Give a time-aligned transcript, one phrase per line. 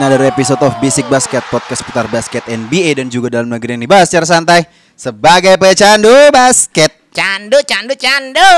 [0.00, 4.08] Another episode of Basic Basket Podcast putar basket NBA dan juga dalam negeri yang dibahas
[4.08, 4.64] secara santai
[4.96, 8.48] Sebagai pecandu basket Candu, candu, candu.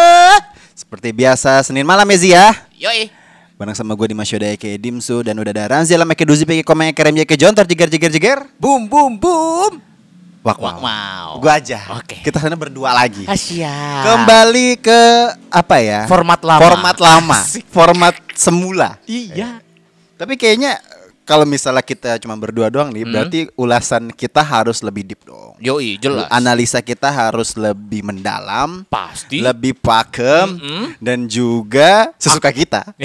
[0.71, 2.45] Seperti biasa Senin malam ya Zia
[2.79, 3.11] Yoi.
[3.59, 6.63] Bareng sama gue Dimas Yoda Eke Dimsu Dan udah ada Ranzi Alam Eke Duzi Peke
[6.63, 9.73] Komeng Eke Remja Eke Jontor Jiger Jiger Jiger Boom, boom, boom.
[10.43, 10.79] Wak Wow.
[10.79, 11.27] wow wow.
[11.43, 12.23] Gue aja Oke.
[12.23, 13.75] Kita sana berdua lagi Asia.
[14.07, 15.01] Kembali ke
[15.51, 16.63] apa ya Format lama.
[16.63, 17.67] Format lama Asik.
[17.67, 19.59] Format semula Iya.
[20.15, 20.79] Tapi kayaknya
[21.33, 23.11] kalau misalnya kita cuma berdua doang nih Hmm.
[23.11, 26.29] Berarti ulasan kita harus lebih deep dong Yoi, jelas.
[26.29, 29.41] Analisa kita harus lebih mendalam Pasti.
[29.41, 30.85] lebih pakem Mm-mm.
[30.99, 32.85] dan juga sesuka kita.
[32.93, 33.01] tetap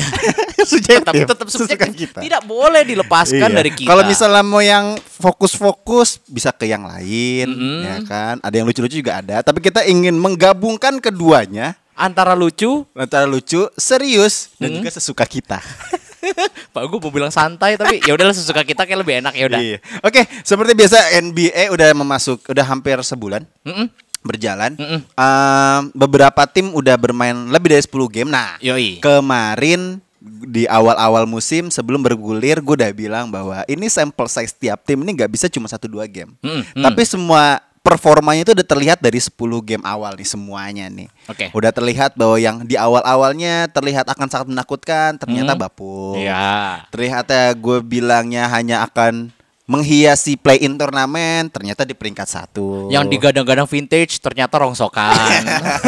[0.68, 2.12] Subjektif, tetap sesuka subjektif.
[2.12, 2.20] kita.
[2.20, 3.56] Tidak boleh dilepaskan Iya.
[3.56, 3.88] dari kita.
[3.88, 7.80] Kalau misalnya mau yang fokus-fokus bisa ke yang lain, Mm-mm.
[7.80, 8.36] ya kan?
[8.42, 9.40] Ada yang lucu-lucu juga ada.
[9.40, 14.76] Tapi kita ingin menggabungkan keduanya antara lucu, antara lucu, serius dan Mm.
[14.78, 15.62] juga sesuka kita.
[16.74, 19.60] Pak gue mau bilang santai tapi ya udahlah sesuka kita kayak lebih enak ya udah.
[19.62, 19.78] Iya.
[20.04, 23.88] Oke, seperti biasa NBA udah memasuk, udah hampir sebulan Mm-mm.
[24.24, 24.76] berjalan.
[24.76, 25.00] Mm-mm.
[25.04, 28.30] Ehm, beberapa tim udah bermain lebih dari 10 game.
[28.30, 29.00] Nah, Yoi.
[29.00, 35.00] kemarin di awal-awal musim sebelum bergulir gue udah bilang bahwa ini sampel size tiap tim
[35.06, 36.34] ini nggak bisa cuma satu dua game.
[36.44, 36.84] Mm, mm.
[36.84, 39.34] Tapi semua performanya itu udah terlihat dari 10
[39.64, 41.08] game awal nih semuanya nih.
[41.28, 41.50] Oke.
[41.56, 45.62] Udah terlihat bahwa yang di awal-awalnya terlihat akan sangat menakutkan, ternyata Mm.
[45.62, 46.16] bapuk.
[46.20, 46.84] Iya.
[46.92, 49.32] Ternyata gue bilangnya hanya akan
[49.68, 52.88] menghiasi play-in turnamen, ternyata di peringkat satu.
[52.88, 55.44] Yang digadang-gadang vintage ternyata rongsokan.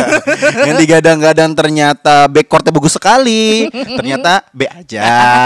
[0.67, 4.99] yang digadang-gadang ternyata backcourtnya bagus sekali ternyata B aja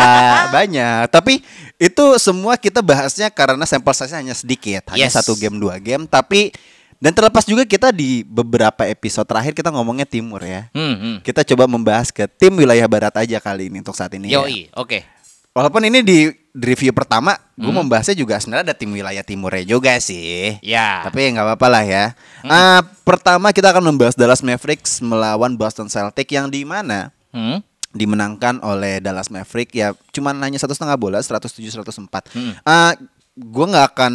[0.55, 1.45] banyak tapi
[1.83, 5.13] itu semua kita bahasnya karena sampel size hanya sedikit hanya Yes.
[5.13, 6.55] satu game dua game tapi
[6.95, 11.15] dan terlepas juga kita di beberapa episode terakhir kita ngomongnya timur ya hmm, hmm.
[11.19, 14.39] kita coba membahas ke tim wilayah barat aja kali ini untuk saat ini ya.
[14.39, 15.03] Yoi, oke.
[15.51, 17.81] walaupun ini di, review pertama gue Hmm.
[17.81, 21.03] membahasnya juga sebenarnya ada tim wilayah timurnya juga sih Ya.
[21.03, 22.05] tapi nggak apa-apa lah ya.
[22.41, 27.65] Ah, pertama kita akan membahas Dallas Mavericks melawan Boston Celtics yang di mana Hmm?
[27.93, 32.33] Dimenangkan oleh Dallas Mavericks ya cuman hanya satu setengah bola 107 104.
[32.33, 32.53] Hmm.
[32.65, 32.97] Ah,
[33.37, 34.13] gue nggak akan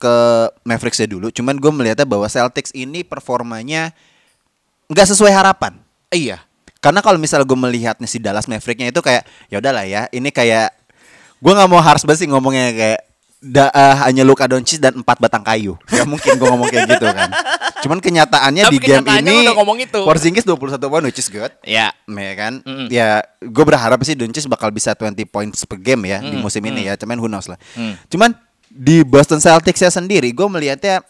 [0.00, 0.16] ke
[0.64, 3.92] Mavericksnya dulu, cuman gue melihatnya bahwa Celtics ini performanya
[4.88, 5.76] nggak sesuai harapan.
[6.08, 6.40] Iya.
[6.80, 10.72] Karena kalau misalnya gue melihatnya si Dallas Mavericksnya itu kayak ya udahlah ya, ini kayak
[11.36, 13.00] gue nggak mau harus banget sih ngomongnya kayak
[13.40, 15.80] da, eh, hanya Luka Doncic dan empat batang kayu.
[15.88, 17.30] Gak mungkin gue ngomong kayak gitu kan.
[17.80, 20.00] Cuman kenyataannya Tapi di game kenyataannya ini udah ngomong itu.
[20.04, 21.48] Porzingis 21 poin which is good.
[21.64, 21.96] Ya.
[22.04, 22.92] Ya kan, Mm-mm.
[22.92, 26.62] ya gue berharap sih Doncic bakal bisa 20 points per game ya di Mm, musim
[26.68, 27.56] ini ya, cuman who knows lah.
[27.74, 27.94] Mm.
[28.12, 28.30] Cuman
[28.68, 31.00] di Boston Celtics ya sendiri, gue melihatnya,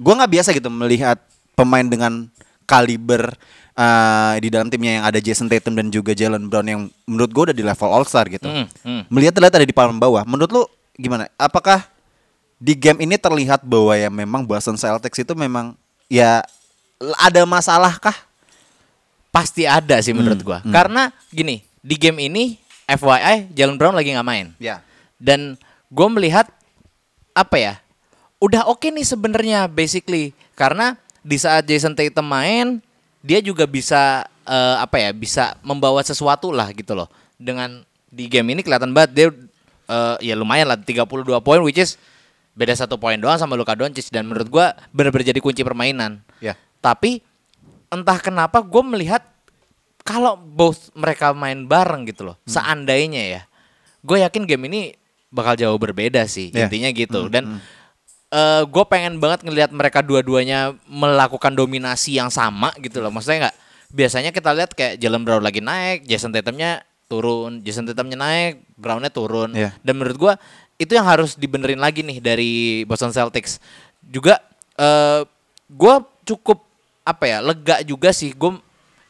[0.00, 1.20] gue nggak biasa gitu melihat
[1.54, 2.26] pemain dengan
[2.66, 3.36] kaliber
[3.78, 7.42] uh, di dalam timnya yang ada Jason Tatum dan juga Jalen Brown yang menurut gue
[7.52, 8.48] udah di level All Star gitu.
[8.48, 9.02] Mm, mm.
[9.12, 10.24] Melihat terlihat ada di papan bawah.
[10.26, 10.62] Menurut lu
[10.96, 11.28] gimana?
[11.36, 11.84] Apakah
[12.56, 15.76] di game ini terlihat bahwa ya memang Boston Celtics itu memang
[16.08, 16.40] ya
[17.20, 18.16] ada masalah kah?
[19.28, 20.58] Pasti ada sih menurut Hmm, gua.
[20.64, 20.72] hmm.
[20.72, 22.56] Karena gini, di game ini
[22.88, 24.56] FYI Jalen Brown lagi nggak main.
[24.56, 24.80] Ya.
[25.20, 25.60] Dan
[25.92, 26.48] gue melihat
[27.36, 27.74] apa ya?
[28.40, 32.80] Udah oke nih sebenarnya basically karena di saat Jason Tatum main
[33.20, 35.12] dia juga bisa eh, apa ya?
[35.12, 37.12] Bisa membawa sesuatu lah gitu loh.
[37.36, 39.28] Dengan di game ini kelihatan banget dia
[39.86, 41.06] eh, ya lumayan lah 32
[41.40, 41.96] poin which is
[42.52, 46.24] beda satu poin doang sama Luka Doncic dan menurut gua benar-benar jadi kunci permainan.
[46.40, 46.56] Ya.
[46.80, 47.20] Tapi
[47.86, 49.20] entah kenapa gue melihat
[50.00, 52.52] kalau both mereka main bareng gitu loh, Hmm.
[52.54, 53.42] seandainya ya,
[54.00, 54.80] gue yakin game ini
[55.28, 56.70] bakal jauh berbeda sih Ya.
[56.70, 57.26] intinya gitu.
[57.26, 58.64] Hmm, Dan hmm.
[58.70, 63.10] gue pengen banget ngelihat mereka dua-duanya melakukan dominasi yang sama gitu loh.
[63.10, 63.56] Maksudnya nggak
[63.90, 69.10] biasanya kita lihat kayak Jalen Brown lagi naik, Jason Tatumnya turun, Jason Tatumnya naik, Brownnya
[69.10, 69.54] turun.
[69.54, 69.72] Ya.
[69.82, 70.32] Dan menurut gue
[70.76, 72.52] itu yang harus dibenerin lagi nih dari
[72.84, 73.62] Boston Celtics.
[74.04, 74.42] Juga
[74.76, 75.24] eh
[75.66, 75.94] gue
[76.26, 76.62] cukup
[77.06, 78.58] apa ya lega juga sih gue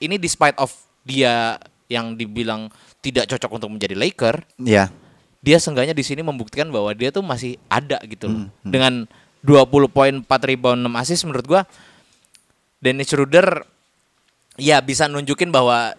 [0.00, 0.72] ini despite of
[1.04, 1.56] dia
[1.88, 2.68] yang dibilang
[3.00, 4.90] tidak cocok untuk menjadi Laker Ya.
[5.40, 8.40] dia seenggaknya di sini membuktikan bahwa dia tuh masih ada gitu loh.
[8.46, 8.72] Hmm, hmm.
[8.72, 8.92] Dengan
[9.46, 11.62] 20 poin 4 rebound 6 assist menurut gua
[12.82, 13.64] Dennis Schroeder
[14.58, 15.94] ya bisa nunjukin bahwa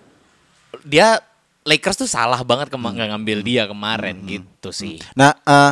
[0.83, 1.21] dia
[1.67, 5.03] Lakers tuh salah banget kema- nggak ngambil dia kemarin gitu sih.
[5.13, 5.71] Nah, eh,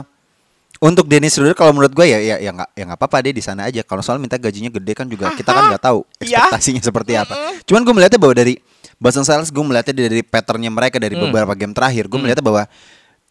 [0.83, 3.39] untuk Dennis Schroeder kalau menurut gue ya ya ya nggak ya nggak apa-apa dia di
[3.39, 3.80] sana aja.
[3.81, 7.33] Kalau soal minta gajinya gede kan juga kita kan nggak tahu ekspektasinya seperti apa.
[7.63, 8.59] Cuman gue melihatnya bahwa dari
[8.95, 12.63] Boston Celtics gue melihatnya dari patternnya mereka dari beberapa game terakhir gue melihatnya bahwa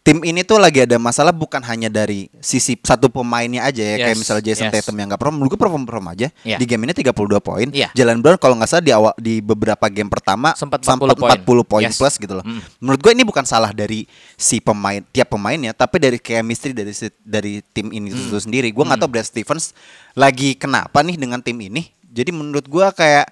[0.05, 4.13] tim ini tuh lagi ada masalah bukan hanya dari sisi satu pemainnya aja ya kayak
[4.13, 4.73] Yes, misalnya Jason yes.
[4.77, 6.61] Tatum yang nggak perform, gue perform perform aja Iya.
[6.61, 7.09] di game ini 32
[7.41, 7.67] poin.
[7.73, 7.89] Iya.
[7.91, 11.65] Jalen Brown kalau nggak salah di awal di beberapa game pertama Sempat sempat 40 40
[11.65, 11.97] poin Yes.
[11.97, 12.45] plus gitu loh.
[12.45, 12.61] Mm.
[12.77, 14.05] Menurut gue ini bukan salah dari
[14.37, 18.29] si pemain tiap pemainnya, tapi dari chemistry dari si- dari tim ini Hmm.
[18.29, 18.69] itu sendiri.
[18.69, 19.73] Gue nggak tahu Brad Stevens
[20.13, 21.81] lagi kenapa nih dengan tim ini.
[22.05, 23.25] Jadi menurut gue kayak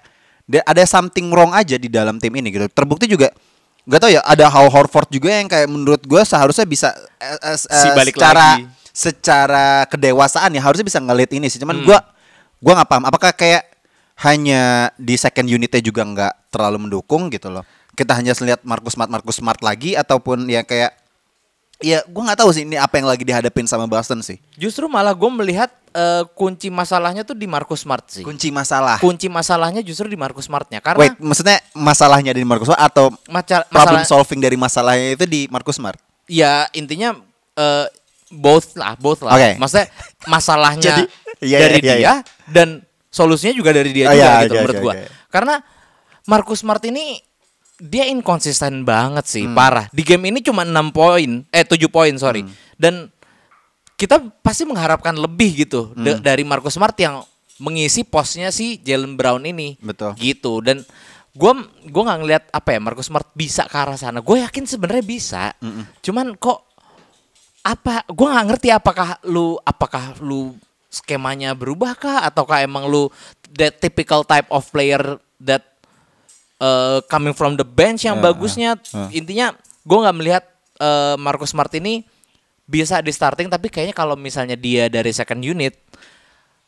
[0.44, 2.66] da- ada something wrong aja di dalam tim ini gitu.
[2.66, 3.30] Terbukti juga
[3.84, 7.56] nggak tahu ya ada Hal Horford juga yang kayak menurut gue seharusnya bisa eh, eh,
[7.60, 8.64] Si eh, balik secara lagi.
[8.94, 11.60] secara kedewasaan ya harusnya bisa ngelit ini sih.
[11.60, 11.68] Hmm.
[11.68, 11.98] Cuman gue
[12.64, 13.68] gua nggak paham apakah kayak
[14.24, 17.66] hanya di second unitnya juga nggak terlalu mendukung gitu loh.
[17.92, 20.96] Kita hanya lihat Marcus Smart Marcus Smart lagi ataupun ya kayak
[21.78, 24.38] ya gue nggak tahu sih ini apa yang lagi dihadapin sama Boston sih.
[24.54, 28.22] Justru malah gue melihat eh, kunci masalahnya tuh di Marcus Smart sih.
[28.22, 28.98] Kunci masalah.
[28.98, 33.66] Kunci masalahnya justru di Marcus Smartnya karena Wait, maksudnya masalahnya di Marcus Smart atau maca-
[33.66, 35.98] problem masalah solving dari masalahnya itu di Marcus Smart?
[36.24, 37.12] ya intinya
[37.54, 37.86] eh,
[38.32, 39.36] both lah, both lah.
[39.36, 39.60] Oke.
[39.60, 39.86] Maksudnya
[40.34, 41.02] masalahnya Jadi,
[41.44, 42.14] iya, dari iya, iya, dia
[42.48, 42.68] dan
[43.12, 44.94] solusinya juga dari dia Oh, juga iya, gitu oke, menurut oke, gua.
[44.96, 45.06] oke.
[45.28, 45.54] Karena
[46.24, 47.20] Marcus Smart ini
[47.84, 49.52] dia inkonsisten banget sih, Hmm.
[49.52, 49.86] parah.
[49.92, 52.40] Di game ini cuma 6 poin, eh 7 poin, sorry.
[52.40, 52.52] Hmm.
[52.80, 52.94] Dan
[53.94, 56.24] kita pasti mengharapkan lebih gitu Hmm.
[56.24, 57.20] dari Marcus Smart yang
[57.60, 59.76] mengisi posnya si Jalen Brown ini.
[59.78, 60.16] Betul.
[60.18, 60.82] Gitu dan
[61.30, 61.54] gua
[61.86, 64.18] gua nggak ngelihat apa ya Marcus Smart bisa ke arah sana.
[64.18, 65.42] Gue yakin sebenarnya bisa.
[66.02, 66.66] Cuman kok
[67.62, 70.56] apa gua nggak ngerti apakah lu apakah lu
[70.90, 73.06] skemanya berubah kah ataukah emang lu
[73.54, 75.73] that typical type of player that
[76.64, 79.12] uh, coming from the bench yang Ah, bagusnya ah.
[79.12, 79.52] intinya
[79.84, 80.44] gua nggak melihat
[80.80, 82.08] uh, Marcus Smart ini
[82.64, 85.76] bisa di starting tapi kayaknya kalau misalnya dia dari second unit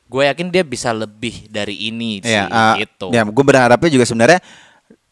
[0.07, 3.11] gue yakin dia bisa lebih dari ini sih Ya, uh, gitu.
[3.11, 4.39] ya gue berharapnya juga sebenarnya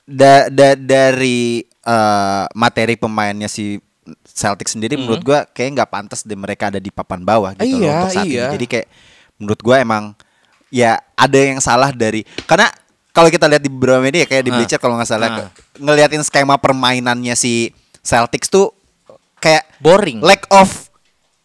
[0.05, 3.81] da, da- dari uh, materi pemainnya si
[4.23, 7.89] Celtic sendiri menurut gue kayak nggak pantas deh mereka ada di papan bawah gitu loh
[7.89, 8.45] Iya, untuk saat iya.
[8.47, 8.53] ini.
[8.55, 8.87] Jadi kayak
[9.41, 10.05] menurut gue emang
[10.69, 12.69] ya ada yang salah dari karena
[13.15, 14.59] kalau kita lihat di beberapa media kayak di Ah.
[14.59, 15.37] Bleacher kalau nggak salah Ah.
[15.39, 17.71] ke- ngeliatin skema permainannya si
[18.01, 18.75] Celtics tuh
[19.39, 20.19] kayak Boring.
[20.19, 20.91] lack of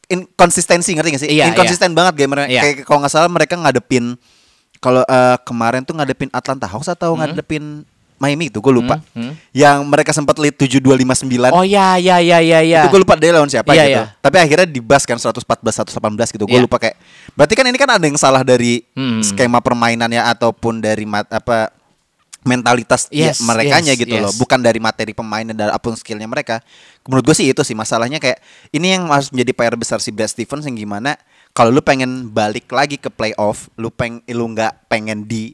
[0.08, 1.32] inkonsistensi ngerti gak sih?
[1.32, 2.50] Iya, Inkonsisten banget gamer.
[2.50, 2.62] Iya.
[2.64, 4.18] Kayak kalau nggak salah mereka ngadepin
[4.80, 7.86] kalau eh, kemarin tuh ngadepin Atlanta Hawks atau ngadepin
[8.20, 9.00] Miami itu gue lupa.
[9.16, 9.34] Hmm, hmm.
[9.56, 11.56] Yang mereka sempat lead 7259.
[11.56, 12.84] Oh ya ya ya ya ya.
[12.84, 13.92] Itu gue lupa dia lawan siapa Iya, gitu.
[13.96, 14.04] iya.
[14.20, 15.40] Tapi akhirnya dibas kan 114
[15.88, 16.44] 118 gitu.
[16.44, 16.68] Gue Iya.
[16.68, 17.00] lupa kayak.
[17.34, 19.24] Berarti kan ini kan ada yang salah dari Hmm.
[19.24, 21.72] skema permainannya ataupun dari mat, apa
[22.40, 24.32] mentalitas ya, Yes, merekanya yes, gitu loh.
[24.32, 24.40] yes.
[24.40, 26.64] Bukan dari materi pemainnya dan apa pun skillnya mereka.
[27.04, 28.40] Menurut gue sih itu sih masalahnya kayak
[28.72, 31.20] ini yang harus menjadi PR besar si Brad Stevens yang gimana
[31.52, 35.52] kalau lu pengen balik lagi ke playoff, lu peng lu nggak pengen di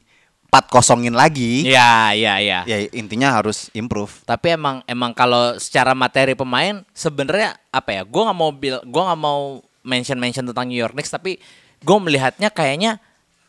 [0.56, 1.68] 4 kosongin lagi.
[1.68, 2.63] Ya ya ya.
[2.63, 4.24] Ya intinya harus improve.
[4.24, 8.02] Tapi emang emang kalau secara materi pemain sebenarnya apa ya?
[8.07, 11.36] Gue nggak mau bil, gue nggak mau mention mention tentang New York Knicks, tapi
[11.84, 13.04] gue melihatnya kayaknya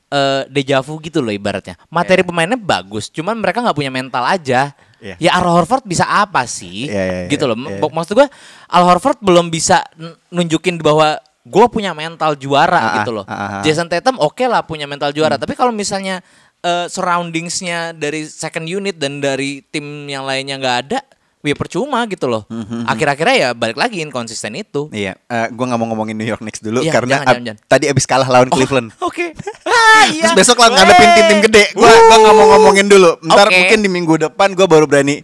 [0.07, 1.79] eh deja vu gitu loh ibaratnya.
[1.87, 4.75] Materi pemainnya bagus, cuman mereka nggak punya mental aja.
[4.99, 5.15] Iya.
[5.23, 6.91] Ya Al Horford bisa apa sih?
[6.91, 7.55] Iya, iya, iya, gitu loh.
[7.59, 7.79] iya.
[7.79, 8.27] Mak- Maksud gue
[8.67, 9.83] Al Horford belum bisa
[10.31, 13.25] nunjukin bahwa gue punya mental juara ah, gitu loh.
[13.31, 13.63] ah, ah.
[13.63, 16.19] Jason Tatum oke lah punya mental juara, tapi kalau misalnya
[16.67, 20.99] eh, surroundingsnya dari second unit dan dari tim yang lainnya nggak ada,
[21.41, 22.43] ya percuma gitu loh.
[22.85, 24.91] Akhir-akhirnya ya balik lagi inkonsisten itu.
[24.91, 27.47] Iya, eh gue nggak mau ngomongin New York Knicks dulu Iya, karena jangan, ab- jangan,
[27.47, 27.71] jangan.
[27.71, 28.91] tadi abis kalah lawan Cleveland.
[29.09, 29.31] Oke.
[29.67, 30.31] Ah, iya.
[30.31, 31.65] Terus besok lah ngadepin tim-tim gede.
[31.75, 33.19] Gue gua nggak mau ngomongin dulu.
[33.23, 33.55] Ntar Oke.
[33.55, 35.21] mungkin di minggu depan gue baru berani.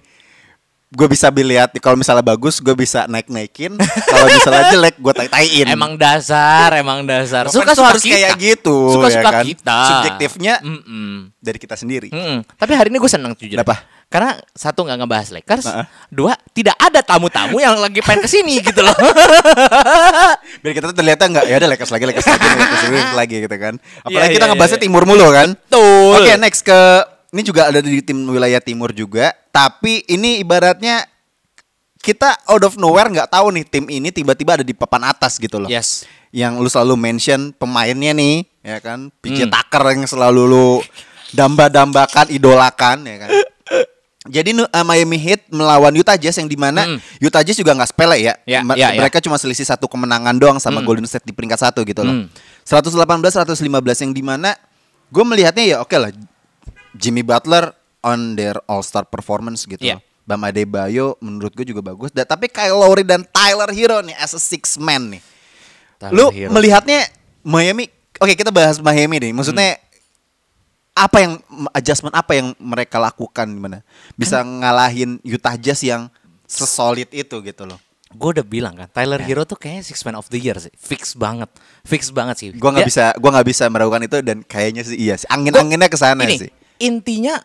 [0.93, 3.73] Gue bisa lihat kalau misalnya bagus gue bisa naik naikin.
[4.13, 5.67] kalau misalnya jelek gue tai taiin.
[5.73, 7.49] Emang dasar, emang dasar.
[7.49, 8.13] Suka tuh suka harus kita.
[8.21, 9.45] kayak gitu, Suka-suka ya kan?
[9.49, 9.79] kita.
[9.89, 11.33] Subjektifnya Mm-mm.
[11.41, 12.13] dari kita sendiri.
[12.13, 12.45] Mm-mm.
[12.45, 13.57] Tapi hari ini gue seneng jujur.
[13.57, 13.81] Kenapa?
[14.13, 15.87] Karena satu nggak ngebahas Lakers, Heeh.
[16.13, 18.93] dua tidak ada tamu-tamu yang lagi pengen ke sini gitu loh.
[20.63, 23.57] Biar kita tuh terlihatnya nggak ya ada Lakers lagi, Lakers lagi, Lakers lagi, lagi gitu
[23.57, 23.75] kan.
[24.05, 24.85] Apalagi Iya, kita iya, ngebahasnya iya.
[24.85, 25.49] timur mulu kan.
[25.57, 26.13] Betul.
[26.21, 26.81] Oke, next ke
[27.33, 31.05] ini juga ada di tim wilayah timur juga, tapi ini ibaratnya
[32.01, 35.63] kita out of nowhere nggak tahu nih tim ini tiba-tiba ada di papan atas gitu
[35.63, 35.71] loh.
[35.71, 36.03] Yes.
[36.33, 39.13] Yang lu selalu mention pemainnya nih, ya kan?
[39.21, 39.53] PJ Hmm.
[39.53, 40.67] Tucker yang selalu lu
[41.31, 43.31] damba-dambakan, idolakan, ya kan?
[44.23, 46.99] Jadi uh, Miami Heat melawan Utah Jazz yang di mana Mm.
[47.21, 48.35] Utah Jazz juga nggak sepele ya.
[48.47, 50.87] Ya, Ma- ya, mereka cuma selisih satu kemenangan doang sama Mm.
[50.87, 52.23] Golden State di peringkat satu gitu loh.
[52.23, 52.27] Mm.
[52.63, 53.59] 118 115
[54.01, 54.55] yang di mana
[55.11, 56.15] gue melihatnya ya oke lah
[56.95, 59.81] Jimmy Butler on their All Star performance gitu.
[59.81, 60.03] Loh.
[60.23, 62.11] Bam Adebayo menurut gue juga bagus.
[62.11, 65.23] Da- tapi Kyle Lowry dan Tyler Hero nih as a six man nih.
[65.97, 66.51] Tyler Lu Hero.
[66.51, 67.07] melihatnya
[67.43, 69.33] Miami Oke, kita bahas Miami nih.
[69.33, 69.83] Maksudnya Hmm.
[70.95, 71.33] apa yang
[71.73, 73.81] adjustment apa yang mereka lakukan gimana?
[74.13, 76.07] Bisa Kan ngalahin Utah Jazz yang
[76.45, 77.81] sesolid itu gitu loh.
[78.13, 81.17] gue udah bilang kan Tyler Hero tuh kayaknya six man of the year sih fix
[81.17, 81.49] banget
[81.81, 85.01] fix banget sih Gua nggak Dia- bisa gua nggak bisa meragukan itu dan kayaknya sih
[85.01, 85.25] iya sih.
[85.27, 86.51] Angin-anginnya ke sana ini, sih.
[86.77, 87.41] intinya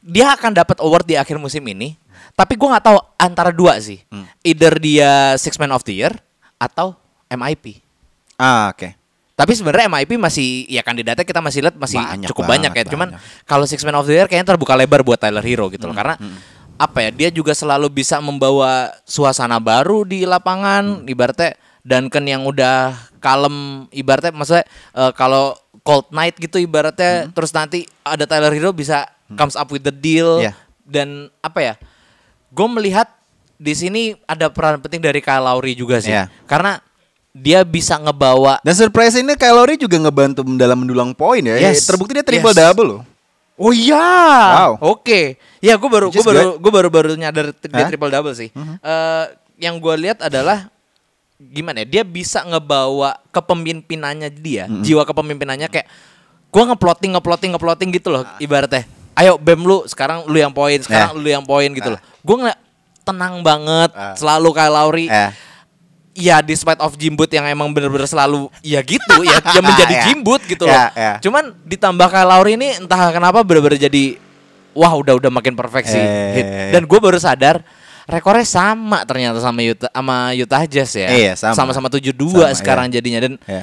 [0.00, 1.96] dia akan dapat award di akhir musim ini
[2.32, 4.24] tapi gue nggak tahu antara dua sih Hmm.
[4.40, 6.12] either dia six man of the year
[6.56, 7.80] atau MIP
[8.34, 8.96] Ah, oke.
[9.34, 12.84] tapi sebenarnya MIP masih ya kandidatnya kita masih lihat masih Banyak cukup banget, banyak ya
[12.88, 13.08] cuman.
[13.12, 15.92] Hmm, kalau six man of the year kayaknya terbuka lebar buat Tyler Hero gitu loh
[15.92, 16.16] karena
[16.76, 20.30] apa ya dia juga selalu bisa membawa suasana baru di Hmm.
[20.30, 27.32] lapangan ibaratnya Duncan yang udah kalem ibaratnya maksudnya eh, kalau cold night gitu ibaratnya Hmm.
[27.32, 30.52] terus nanti ada Tyler Hero bisa comes up with the deal Iya.
[30.82, 31.08] dan
[31.40, 31.74] apa ya
[32.48, 33.06] gue melihat
[33.54, 36.32] di sini ada peran penting dari Kyle Lowry juga sih Iya.
[36.44, 36.80] karena
[37.30, 41.62] dia bisa ngebawa Dan surprise ini Kyle Lowry juga ngebantu dalam mendulang poin ya.
[41.62, 41.86] Yes.
[41.86, 42.58] Terbukti dia triple Yes.
[42.58, 43.02] double loh.
[43.54, 44.02] Oh iya.
[44.74, 44.98] Wow.
[44.98, 45.38] Oke.
[45.60, 48.50] Ya gue baru gue baru gue baru baru nyadar t- dia triple double sih.
[48.50, 49.24] Eh,
[49.62, 50.74] yang gue lihat adalah
[51.38, 52.00] gimana ya?
[52.00, 54.82] Dia bisa ngebawa kepemimpinannya dia, Mhm.
[54.82, 55.86] jiwa kepemimpinannya kayak
[56.50, 58.42] gue ngeploting ngeploting ngeploting gitu loh Ah.
[58.42, 58.90] ibaratnya.
[59.14, 61.20] Ayo Bem lu sekarang lu yang poin, sekarang Eh.
[61.20, 62.00] lu yang poin gitu loh.
[62.20, 62.60] Gue ngeliat
[63.02, 64.14] tenang banget, Ah.
[64.14, 65.06] selalu kayak Lauri.
[65.06, 65.30] Eh.
[66.10, 70.02] Ya despite of Jimbut yang emang bener-bener selalu ya gitu ya, ya menjadi Ya.
[70.10, 70.74] Jimbut gitu loh.
[70.74, 71.12] Ya, ya.
[71.22, 74.18] Cuman ditambah kayak Lauri ini entah kenapa bener-bener jadi
[74.70, 76.02] wah udah udah makin perfect sih.
[76.02, 76.46] Eh, hit.
[76.46, 76.70] ya, ya.
[76.76, 77.62] Dan gue baru sadar
[78.10, 81.08] rekornya sama ternyata sama Utah sama Utah Jazz ya.
[81.08, 81.54] Iya, sama.
[81.54, 82.94] Sama-sama 7-2 Sama, sekarang iya.
[82.98, 83.62] jadinya dan Ya.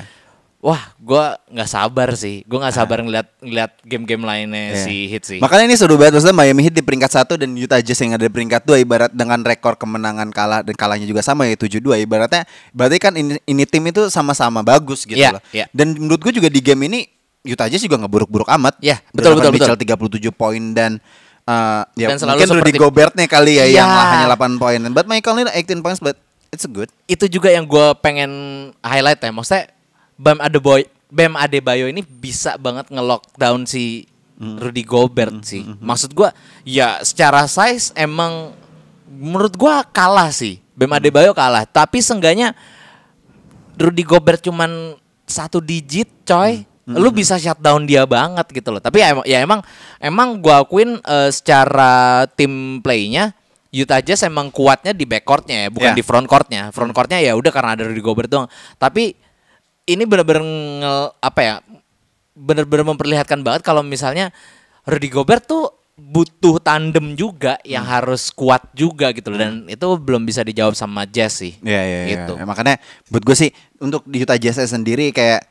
[0.57, 2.41] Wah gue nggak sabar sih.
[2.43, 4.83] Gue nggak sabar ngeliat ngeliat game-game lainnya Iya.
[4.83, 5.39] si Hit sih.
[5.39, 8.25] Makanya ini seru banget maksudnya Miami Heat di peringkat satu dan Utah Jazz yang ada
[8.25, 12.43] di peringkat dua ibarat dengan rekor kemenangan kalah dan kalahnya juga sama ya 7-2 ibaratnya
[12.73, 15.41] berarti kan ini, ini tim itu sama-sama bagus gitu Iya, loh.
[15.53, 15.65] iya.
[15.71, 16.99] Dan menurut gue juga di game ini
[17.45, 18.75] Utah Jazz juga nggak buruk-buruk amat.
[18.81, 20.99] Iya, betul, Donovan betul, Mitchell 37 poin dan
[21.45, 24.03] uh, ya Dan mungkin Rudy Gobert nih kali ya yang Iya.
[24.25, 24.81] hanya 8 poin.
[24.91, 26.17] But Michael ini 18 points but
[26.49, 26.89] it's a good.
[27.05, 28.31] itu juga yang gue pengen
[28.81, 29.31] highlight ya.
[29.31, 29.63] Maksudnya
[30.17, 35.65] Bam Adebayo, Bam Adebayo ini bisa banget nge-lockdown si Rudy Gobert sih.
[35.81, 36.29] Maksud gue
[36.61, 38.53] ya secara size emang
[39.09, 40.61] menurut gue kalah sih.
[40.77, 41.65] Bam Adebayo kalah.
[41.65, 42.53] Tapi seenggaknya
[43.77, 46.65] Rudy Gobert cuman satu digit coy.
[46.87, 48.79] Lu bisa shutdown dia banget gitu loh.
[48.79, 49.59] Tapi ya emang ya emang
[49.99, 53.35] emang gua akuin eh, secara tim playnya
[53.75, 55.97] Utah Jazz emang kuatnya di backcourtnya ya, bukan Ya.
[55.99, 56.71] di front courtnya.
[56.71, 58.47] Front courtnya ya udah karena ada Rudy Gobert doang.
[58.79, 59.19] Tapi
[59.87, 61.55] ini bener-bener nge- apa ya?
[62.37, 64.29] Bener-bener memperlihatkan banget kalau misalnya
[64.85, 67.93] Rudy Gobert tuh butuh tandem juga yang Hmm.
[67.97, 71.57] harus kuat juga gitu loh dan itu belum bisa dijawab sama Jazz sih.
[71.65, 72.09] Iya iya iya.
[72.13, 72.37] Gitu.
[72.37, 72.77] Ya, makanya
[73.09, 73.49] buat gue sih
[73.81, 75.49] untuk di Utah Jazz sendiri kayak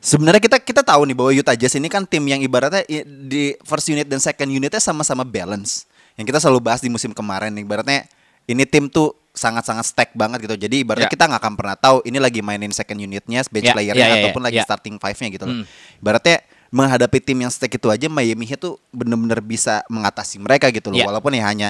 [0.00, 3.84] sebenarnya kita kita tahu nih bahwa Utah Jazz ini kan tim yang ibaratnya di first
[3.86, 5.84] unit dan second unitnya sama-sama balance.
[6.16, 8.08] Yang kita selalu bahas di musim kemarin nih ibaratnya
[8.48, 10.54] ini tim tuh sangat-sangat stack banget gitu.
[10.68, 11.12] Jadi ibaratnya Ya.
[11.12, 14.16] kita nggak akan pernah tahu ini lagi mainin second unitnya, bench Ya, playernya ya, ya,
[14.28, 14.64] ataupun ya, lagi ya.
[14.68, 15.56] starting five-nya gitu loh.
[15.60, 15.64] Hmm.
[16.04, 16.36] Ibaratnya
[16.72, 21.00] menghadapi tim yang stack itu aja Miami Heat tuh bener-bener bisa mengatasi mereka gitu loh.
[21.00, 21.08] Ya.
[21.08, 21.68] Walaupun ya hanya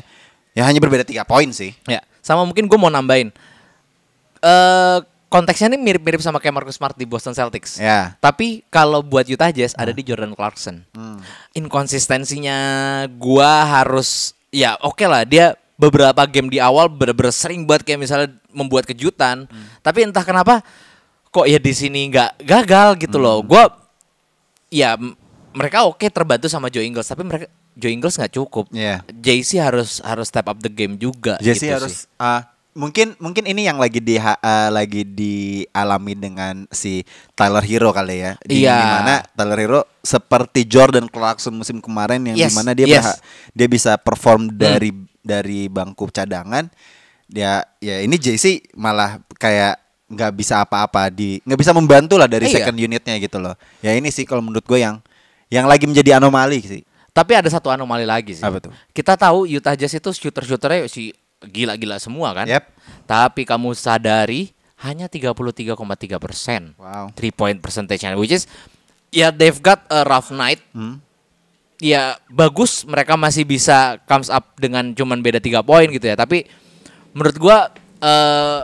[0.53, 1.71] ya hanya berbeda tiga poin sih.
[1.87, 3.31] Ya, sama mungkin gue mau nambahin.
[4.43, 4.99] Eh
[5.33, 7.81] konteksnya ini mirip-mirip sama kayak Marcus Smart di Boston Celtics.
[7.81, 8.19] Ya.
[8.21, 10.85] Tapi kalau buat Utah Jazz ada di Jordan Clarkson.
[11.57, 12.59] Inkonsistensinya
[13.17, 18.31] gua harus ya oke lah dia beberapa game di awal bener-bener sering buat kayak misalnya
[18.55, 19.51] membuat kejutan.
[19.83, 20.63] Tapi entah kenapa
[21.35, 23.43] kok ya di sini nggak gagal gitu loh.
[23.43, 23.67] Gua
[24.71, 24.95] ya
[25.51, 28.71] mereka oke terbantu sama Joe Ingles tapi mereka Joe Ingles nggak cukup.
[28.71, 29.03] Iya.
[29.11, 31.41] JC harus harus step up the game juga.
[31.43, 32.21] Jesse gitu harus sih.
[32.21, 37.03] ah, mungkin mungkin ini yang lagi di ah, lagi dialami dengan si
[37.35, 38.33] Tyler Hero kali ya.
[38.45, 38.77] Di Iya.
[38.79, 43.19] mana Tyler Hero seperti Jordan Clarkson musim kemarin yang Yes, di mana dia yes.
[43.51, 46.69] dia bisa perform dari dari bangku cadangan.
[47.27, 49.81] Dia ya ini JC malah kayak
[50.13, 52.61] nggak bisa apa-apa di nggak bisa membantu lah dari Iya.
[52.61, 53.57] second unitnya gitu loh.
[53.81, 55.01] Ya ini sih kalau menurut gue yang
[55.49, 56.83] yang lagi menjadi anomali sih.
[57.13, 58.45] Tapi ada satu anomali lagi sih.
[58.45, 58.73] Apa tuh?
[58.93, 61.13] Kita tahu Utah Jazz itu shooter-shooternya si
[61.45, 62.49] gila-gila semua kan.
[62.49, 62.65] Yep.
[63.05, 65.77] Tapi kamu sadari hanya 33,3
[66.17, 66.73] persen.
[66.81, 67.13] Wow.
[67.17, 68.17] Three point percentage-nya.
[68.17, 68.45] Which is
[69.13, 70.61] ya they've got a rough night.
[70.73, 71.01] Hmm.
[71.83, 76.15] Ya bagus mereka masih bisa comes up dengan cuman beda tiga poin gitu ya.
[76.15, 76.47] Tapi
[77.11, 77.59] menurut gua
[77.99, 78.63] eh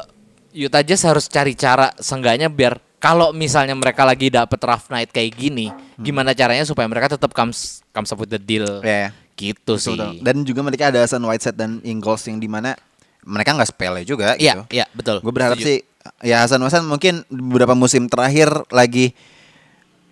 [0.55, 5.35] Utah Jazz harus cari cara seenggaknya biar kalau misalnya mereka lagi dapet rough night kayak
[5.39, 8.83] gini, gimana caranya supaya mereka tetap comes comes up with the deal.
[8.83, 9.09] Ya, ya.
[9.39, 9.95] Gitu sih.
[9.95, 10.25] Betul, betul.
[10.27, 12.75] Dan juga mereka ada Hassan Whiteside dan Ingles yang di mana
[13.23, 14.63] mereka nggak sepele juga Iya, gitu.
[14.75, 15.23] iya, betul.
[15.23, 15.69] Gue berharap Setuju.
[15.69, 15.79] sih
[16.27, 19.13] ya Hasan Hasan mungkin beberapa musim terakhir lagi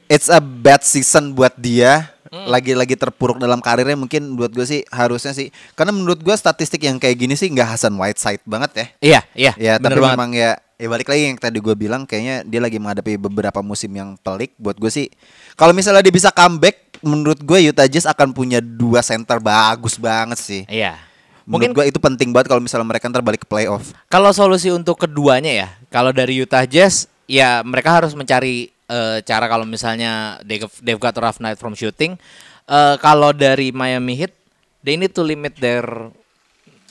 [0.06, 2.12] it's a bad season buat dia.
[2.28, 2.46] Hmm.
[2.50, 6.98] Lagi-lagi terpuruk dalam karirnya mungkin buat gue sih harusnya sih karena menurut gue statistik yang
[6.98, 8.86] kayak gini sih nggak Hasan Whiteside banget ya.
[9.00, 9.52] Iya, iya.
[9.56, 10.16] Ya, tapi banget.
[10.16, 13.88] memang ya ya balik lagi yang tadi gue bilang kayaknya dia lagi menghadapi beberapa musim
[13.96, 15.08] yang pelik buat gue sih.
[15.56, 20.38] Kalau misalnya dia bisa comeback, menurut gue Utah Jazz akan punya dua center bagus banget
[20.38, 20.62] sih.
[20.68, 21.00] Iya.
[21.46, 23.94] Mungkin Mungkin gue itu penting banget kalau misalnya mereka ntar balik ke playoff.
[24.10, 29.46] kalau solusi untuk keduanya ya, kalau dari Utah Jazz ya mereka harus mencari eh, cara
[29.46, 32.18] kalau misalnya they, they've got a rough night from shooting.
[32.66, 34.34] Eh, kalau dari Miami Heat,
[34.82, 36.10] they need to limit their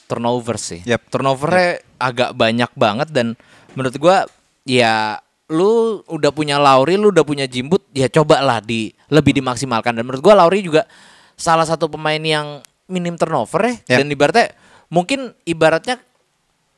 [0.06, 0.86] turnover sih.
[0.86, 1.10] Yep.
[1.12, 3.34] Turnovernya agak banyak banget dan
[3.74, 4.18] menurut gua
[4.64, 10.04] ya lu udah punya Lauri, lu udah punya Jimbut, ya cobalah di lebih dimaksimalkan dan
[10.06, 10.90] menurut gua Lauri juga
[11.36, 13.98] salah satu pemain yang minim turnover ya Yep.
[13.98, 14.48] dan ibaratnya
[14.88, 15.98] mungkin ibaratnya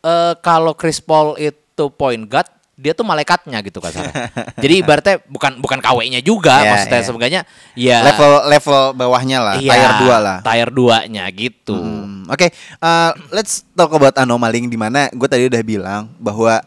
[0.01, 2.47] eh kalau Chris Paul itu point guard,
[2.77, 4.29] dia tuh malaikatnya gitu kasarnya.
[4.63, 7.07] Jadi ibaratnya bukan bukan KW-nya juga Iya, maksudnya iya.
[7.09, 7.41] sebenarnya
[7.73, 10.37] ya Level level bawahnya lah, iya, tier 2 lah.
[10.45, 11.73] Tier 2-nya gitu.
[11.73, 16.61] Hmm, Oke, uh, let's talk about anomaly di mana gue tadi udah bilang bahwa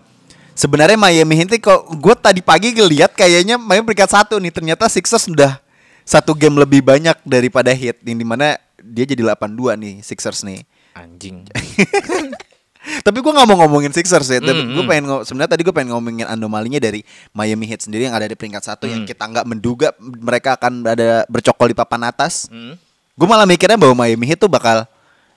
[0.58, 5.30] sebenarnya Miami Heat kok gue tadi pagi ngeliat kayaknya Miami peringkat satu nih ternyata Sixers
[5.30, 5.62] sudah
[6.02, 10.66] satu game lebih banyak daripada Heat yang di mana dia jadi 8-2 nih Sixers nih.
[10.98, 11.46] Anjing.
[12.80, 14.40] Tapi gue nggak mau ngomongin Sixers ya.
[14.40, 14.90] Tapi Hmm, gue hmm.
[14.90, 17.04] pengen sebenarnya tadi gue pengen ngomongin anomalinya dari
[17.36, 19.08] Miami Heat sendiri yang ada di peringkat satu yang Hmm.
[19.08, 22.48] kita nggak menduga mereka akan ada bercokol di papan atas.
[22.48, 22.80] Hmm.
[23.14, 24.88] Gue malah mikirnya bahwa Miami Heat tuh bakal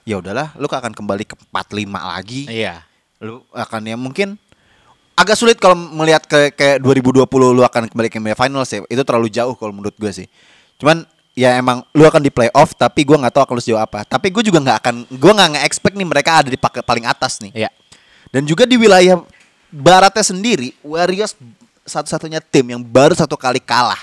[0.08, 2.48] ya udahlah, lu akan kembali ke 45 lagi.
[2.48, 2.80] Iya.
[3.20, 4.40] Lu akan ya mungkin
[5.14, 8.80] agak sulit kalau melihat ke kayak 2020 lu akan kembali ke NBA Finals ya.
[8.88, 10.26] Itu terlalu jauh kalau menurut gue sih.
[10.80, 11.04] Cuman
[11.34, 14.06] ya emang lu akan di playoff tapi gue nggak tahu akan lu sejauh apa.
[14.06, 17.52] Tapi gue juga nggak akan gue nggak nge-expect nih mereka ada di paling atas nih.
[17.66, 17.70] Iya.
[18.30, 19.22] Dan juga di wilayah
[19.70, 21.34] baratnya sendiri, Warriors
[21.84, 24.00] satu-satunya tim yang baru satu kali kalah.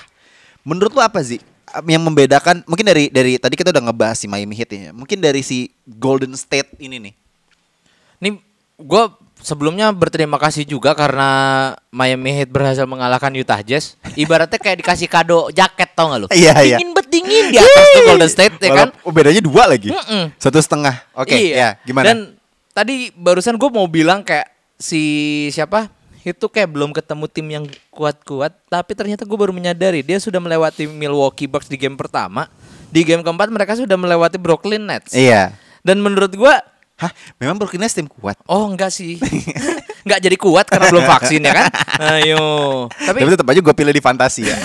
[0.62, 1.40] Menurut lu apa sih
[1.88, 2.62] yang membedakan?
[2.68, 4.92] Mungkin dari dari tadi kita udah ngebahas si Miami Heat ya.
[4.94, 7.14] Mungkin dari si Golden State ini nih.
[8.22, 8.28] Ini
[8.78, 9.04] gue
[9.42, 11.28] sebelumnya berterima kasih juga karena
[11.90, 13.98] Miami Heat berhasil mengalahkan Utah Jazz.
[14.14, 16.28] Ibaratnya kayak dikasih kado jaket tau gak lu?
[16.32, 16.76] Iya, iya.
[16.78, 18.88] Dingin bet dingin di atas tuh Golden State ya kan?
[19.02, 19.90] Oh, bedanya dua lagi.
[19.90, 20.32] Mm-mm.
[20.38, 21.02] Satu setengah.
[21.12, 21.54] Oke, Iya.
[21.58, 22.06] ya gimana?
[22.08, 22.18] Dan
[22.72, 25.02] tadi barusan gue mau bilang kayak si
[25.52, 25.90] siapa
[26.22, 30.86] itu kayak belum ketemu tim yang kuat-kuat, tapi ternyata gue baru menyadari dia sudah melewati
[30.86, 32.46] Milwaukee Bucks di game pertama.
[32.94, 35.12] Di game keempat mereka sudah melewati Brooklyn Nets.
[35.18, 35.50] iya.
[35.82, 36.54] Dan menurut gue
[37.02, 38.38] Hah, memang Brooklyn Nets tim kuat.
[38.46, 39.18] Oh enggak sih
[40.06, 41.66] Enggak jadi kuat karena belum vaksin ya kan
[42.14, 42.44] Ayo
[42.88, 44.56] Tapi, Tapi tetap aja gue pilih di fantasi ya.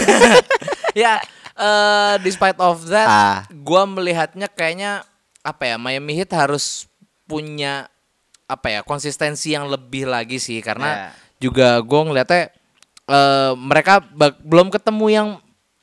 [1.05, 1.13] ya
[1.53, 3.37] eh Despite of that Ah.
[3.51, 5.01] Gua melihatnya kayaknya
[5.41, 6.85] Apa ya Miami Heat harus
[7.23, 7.85] punya
[8.45, 11.09] Apa ya Konsistensi yang lebih lagi sih Karena Ya.
[11.39, 12.49] juga gue ngeliatnya
[13.05, 15.27] eh Mereka belum ketemu yang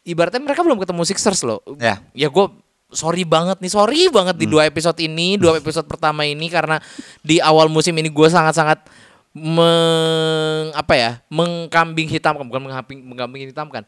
[0.03, 2.03] Ibaratnya mereka belum ketemu Sixers loh Ya.
[2.11, 2.47] Ya gue
[2.89, 6.77] sorry banget nih, sorry banget di dua episode ini, dua episode pertama ini karena
[7.21, 8.85] di awal musim ini gue sangat-sangat
[9.33, 13.83] meng apa ya, mengkambing hitamkan bukan mengkambing mengkambing hitamkan,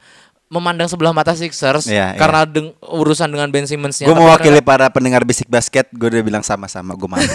[0.47, 4.05] memandang sebelah mata Sixers Iya, karena deng- urusan dengan Ben Simmons-nya.
[4.05, 7.23] gue mewakili ternyata- para pendengar bisik basket, gue udah bilang sama-sama, gue malu.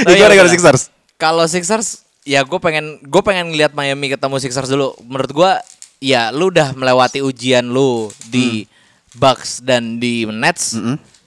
[0.00, 0.48] Gimana kalau benar.
[0.48, 0.82] Sixers?
[1.16, 1.88] Kalau Sixers
[2.24, 4.96] ya gue pengen gue pengen lihat Miami ketemu Sixers dulu.
[5.02, 5.50] Menurut gue
[6.00, 8.64] ya lu udah melewati ujian lu di
[9.14, 10.74] Bucks dan di Nets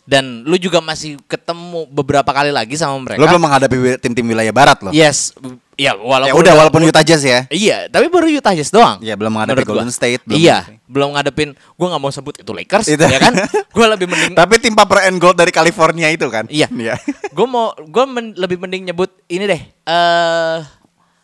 [0.04, 3.24] dan lu juga masih ketemu beberapa kali lagi sama mereka.
[3.24, 4.92] Lo belum menghadapi tim-tim wilayah barat loh.
[4.92, 5.32] Yes,
[5.80, 7.48] ya walaupun Ya udah walaupun Utah Jazz ya.
[7.48, 9.00] Iya, tapi baru Utah Jazz doang.
[9.00, 9.96] Iya, belum menghadapi Golden gua.
[9.96, 10.92] State, belum iya, menghadapi.
[10.92, 11.50] belum ngadepin.
[11.80, 13.06] Gua nggak mau sebut itu Lakers, Itu.
[13.08, 13.34] ya kan?
[13.76, 14.36] Gua lebih mending.
[14.36, 16.52] Tapi tim Paper and Gold dari California itu kan.
[16.52, 16.68] iya.
[16.68, 17.00] Iya.
[17.32, 18.06] Gue mau, gue
[18.36, 19.62] lebih mending nyebut ini deh.
[19.88, 20.58] Eh,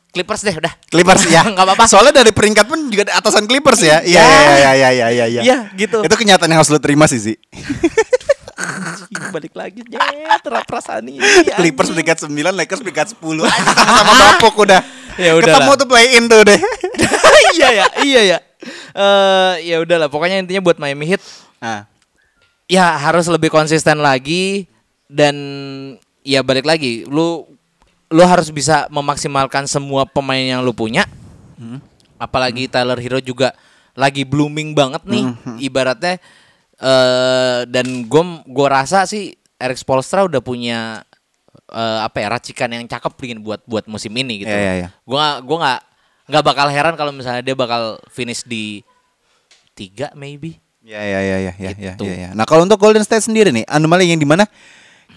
[0.10, 0.74] Clippers deh, udah.
[0.90, 1.46] Clippers ya.
[1.54, 1.86] Nggak apa-apa.
[1.86, 4.02] Soalnya dari peringkat pun juga atasan Clippers ya.
[4.02, 4.26] Iya Iya.
[4.26, 5.42] iya iya iya iya iya.
[5.46, 6.02] Iya, gitu.
[6.02, 7.36] Itu kenyataan yang harus lo terima sih sih.
[9.34, 11.22] Balik lagi, nyet, perasaan ini.
[11.56, 13.46] Clippers peringkat 9, Lakers peringkat 10.
[14.02, 14.82] Sama bapuk udah.
[15.20, 16.60] Ya udah Ketemu tuh play in tuh deh.
[17.56, 18.38] iya ya, iya ya.
[18.92, 21.24] Eh, ya udahlah, pokoknya intinya buat Miami Heat
[21.60, 21.84] Nah,
[22.72, 24.64] ya harus lebih konsisten lagi
[25.12, 25.36] dan
[26.24, 27.44] ya balik lagi lu
[28.10, 31.06] lu harus bisa memaksimalkan semua pemain yang lu punya
[32.18, 33.54] apalagi Tyler Hero juga
[33.94, 35.26] lagi blooming banget nih
[35.60, 36.18] ibaratnya
[36.80, 41.04] eh dan gue gua rasa sih Eric Spoelstra udah punya
[41.68, 44.50] eh, apa ya racikan yang cakep ingin buat buat musim ini gitu.
[44.50, 44.90] Iya, iya, iya.
[45.04, 45.82] Gua gua nggak
[46.32, 48.80] nggak bakal heran kalau misalnya dia bakal finish di
[49.76, 50.56] tiga maybe.
[50.80, 52.04] Ya ya ya ya ya ya, Gitu.
[52.08, 52.30] ya, ya.
[52.32, 54.48] Nah kalau untuk Golden State sendiri nih anomali yang di mana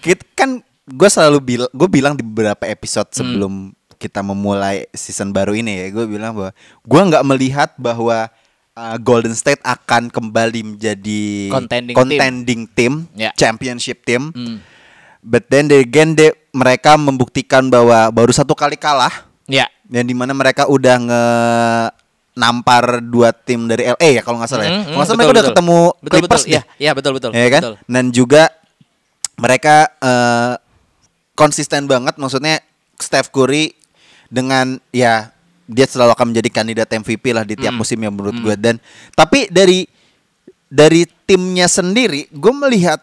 [0.03, 3.17] kita kan gue selalu bilang gue bilang di beberapa episode Hmm.
[3.17, 3.53] sebelum
[3.95, 6.51] kita memulai season baru ini ya gue bilang bahwa
[6.83, 8.27] gue nggak melihat bahwa
[8.73, 13.31] uh, Golden State akan kembali menjadi Contending contending team, Ya.
[13.33, 14.29] championship team.
[14.29, 14.59] Hmm.
[15.23, 19.71] But then they- again they, mereka membuktikan bahwa baru satu kali kalah Ya.
[19.87, 21.23] yang di mana mereka udah nge
[22.33, 24.71] nampar dua tim dari LA ya kalau nggak salah ya.
[24.73, 25.53] Hmm, Kalau nggak salah hmm, mereka betul, udah betul.
[25.55, 26.51] ketemu betul, Clippers betul.
[26.51, 27.31] Ya, ya betul betul.
[27.31, 27.61] Ya kan?
[27.61, 27.75] betul.
[27.87, 28.43] Dan juga
[29.35, 30.51] mereka eh,
[31.33, 32.61] konsisten banget maksudnya
[32.95, 33.73] Steph Curry
[34.27, 35.29] dengan ya
[35.63, 37.61] dia selalu akan menjadi kandidat MVP lah di Hmm.
[37.61, 38.75] tiap musim yang menurut gue dan
[39.11, 39.85] tapi dari
[40.65, 42.99] dari timnya sendiri gue melihat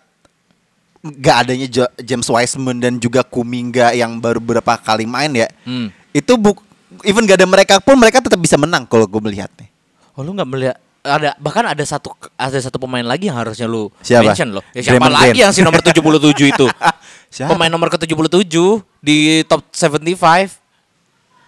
[1.01, 1.67] nggak adanya
[1.99, 5.89] James Wiseman dan juga Kuminga yang baru beberapa kali main ya Hmm.
[6.11, 6.61] itu buk
[7.03, 9.71] even gak ada mereka pun mereka tetap bisa menang kalau gue melihatnya
[10.13, 13.89] Oh lu nggak melihat ada bahkan ada satu ada satu pemain lagi yang harusnya lu
[14.01, 14.21] Siapa?
[14.29, 14.61] mention loh.
[14.71, 15.41] Ya siapa Draymond lagi Green.
[15.41, 15.97] yang si nomor 77
[16.53, 16.67] itu?
[17.31, 17.55] Siapa?
[17.55, 18.51] Pemain nomor ke-77
[18.99, 19.17] di
[19.47, 20.59] top 75.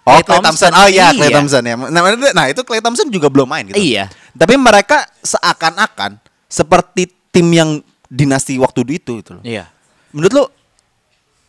[0.02, 0.42] Oh, Clay Thompson.
[0.42, 0.72] Thompson.
[0.74, 1.36] Oh iya, Clay Iya.
[1.36, 1.74] Thompson ya.
[1.76, 2.00] Nah,
[2.32, 3.78] nah, itu Clay Thompson juga belum main gitu.
[3.78, 4.10] Iya.
[4.32, 7.70] Tapi mereka seakan-akan seperti tim yang
[8.06, 9.42] dinasti waktu itu gitu loh.
[9.42, 9.70] Iya.
[10.10, 10.44] Menurut lu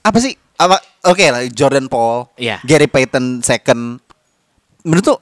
[0.01, 0.33] apa sih?
[0.53, 2.61] Apa oke lah Jordan Paul, Iya.
[2.61, 3.97] Gary Payton second.
[4.81, 5.15] Menurut lu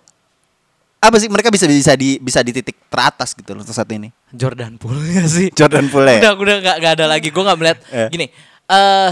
[1.02, 4.12] apa sih mereka bisa bisa di bisa di titik teratas gitu loh saat ini?
[4.30, 5.48] Jordan Poole ya sih.
[5.50, 6.22] Jordan Poole ya?
[6.22, 7.28] Udah udah nggak nggak ada lagi.
[7.32, 8.10] Gue nggak melihat Eh.
[8.12, 8.28] gini.
[8.72, 9.12] Eh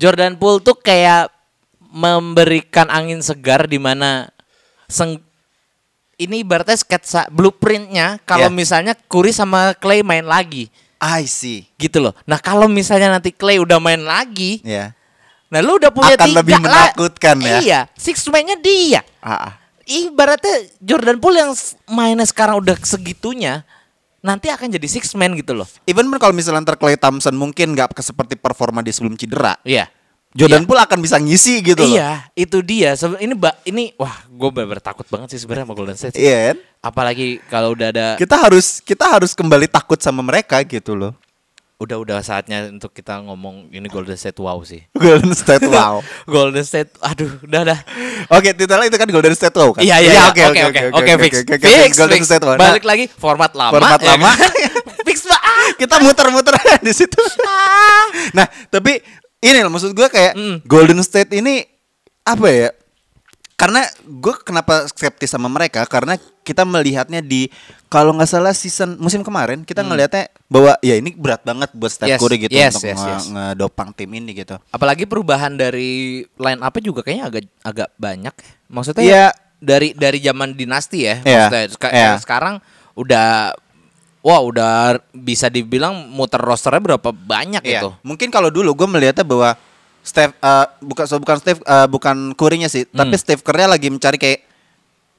[0.00, 1.28] Jordan Poole tuh kayak
[1.94, 4.26] memberikan angin segar di mana
[4.88, 5.22] seng
[6.16, 8.54] ini ibaratnya sketsa blueprintnya kalau Iya.
[8.54, 10.66] misalnya Curry sama Clay main lagi
[10.98, 11.68] I see.
[11.76, 12.14] gitu loh.
[12.24, 14.96] Nah kalau misalnya nanti Clay udah main lagi, Ya.
[15.52, 16.62] nah lu udah punya Akan tiga lebih lah.
[16.64, 17.56] menakutkan ya.
[17.60, 19.04] Iya, six man-nya dia.
[19.20, 19.52] Ah, ah.
[19.84, 21.52] Ibaratnya Jordan Poole yang
[21.86, 23.68] mainnya sekarang udah segitunya,
[24.24, 25.68] nanti akan jadi six man gitu loh.
[25.84, 29.92] Even pun kalau misalnya ntar Clay Thompson mungkin nggak seperti performa di sebelum cedera, Iya.
[30.34, 31.94] Jordan Poole akan bisa ngisi gitu loh.
[31.94, 32.98] Iya, itu dia.
[32.98, 36.18] Ini ba- ini wah, gue bener takut banget sih sebenarnya sama Golden State.
[36.18, 36.56] Iya kan?
[36.82, 41.14] Apalagi kalau udah ada Kita harus kita harus kembali takut sama mereka gitu loh.
[41.84, 44.82] Udah udah saatnya untuk kita ngomong ini Golden State wow sih.
[45.04, 46.00] Golden State wow.
[46.34, 47.80] Golden State, aduh, udah dah.
[48.32, 49.84] Oke, titelnya itu kan Golden State wow kan?
[49.84, 50.22] Iya iya, iya.
[50.32, 51.34] Oke oke oke oke fix.
[51.44, 52.26] oke, oke, Fix, Golden fix.
[52.26, 52.56] State wow.
[52.56, 53.72] Balik lagi format lama.
[53.76, 54.30] Format ya lama.
[54.32, 54.50] kan?
[55.08, 55.40] fix lah.
[55.40, 55.70] Ah.
[55.76, 57.20] kita muter-muter di situ.
[58.36, 58.98] nah, tapi
[59.44, 60.56] ini loh maksud gue kayak Mm.
[60.64, 61.62] Golden State ini
[62.24, 62.68] apa ya?
[63.54, 67.46] Karena gue kenapa skeptis sama mereka karena kita melihatnya di
[67.86, 72.10] kalau nggak salah season musim kemarin kita ngelihatnya bahwa ya ini berat banget buat Steph.
[72.10, 73.24] Yes, Curry gitu yes, untuk yes, nge- yes.
[73.30, 74.58] ngedopang tim ini gitu.
[74.68, 78.34] Apalagi perubahan dari line up juga kayaknya agak agak banyak.
[78.66, 79.14] Maksudnya Iya.
[79.14, 79.26] ya,
[79.62, 81.22] dari dari zaman dinasti ya.
[81.22, 82.10] Iya, Maksudnya seka- iya.
[82.18, 82.54] sekarang
[82.98, 83.54] udah
[84.18, 87.86] wah udah bisa dibilang muter rosternya berapa banyak Iya.
[87.86, 87.88] itu.
[88.02, 89.54] Mungkin kalau dulu gue melihatnya bahwa
[90.04, 93.00] Steph eh, bukan so, bukan Steph eh, bukan Curry-nya sih, Hmm.
[93.00, 94.40] tapi Steph Curry lagi mencari kayak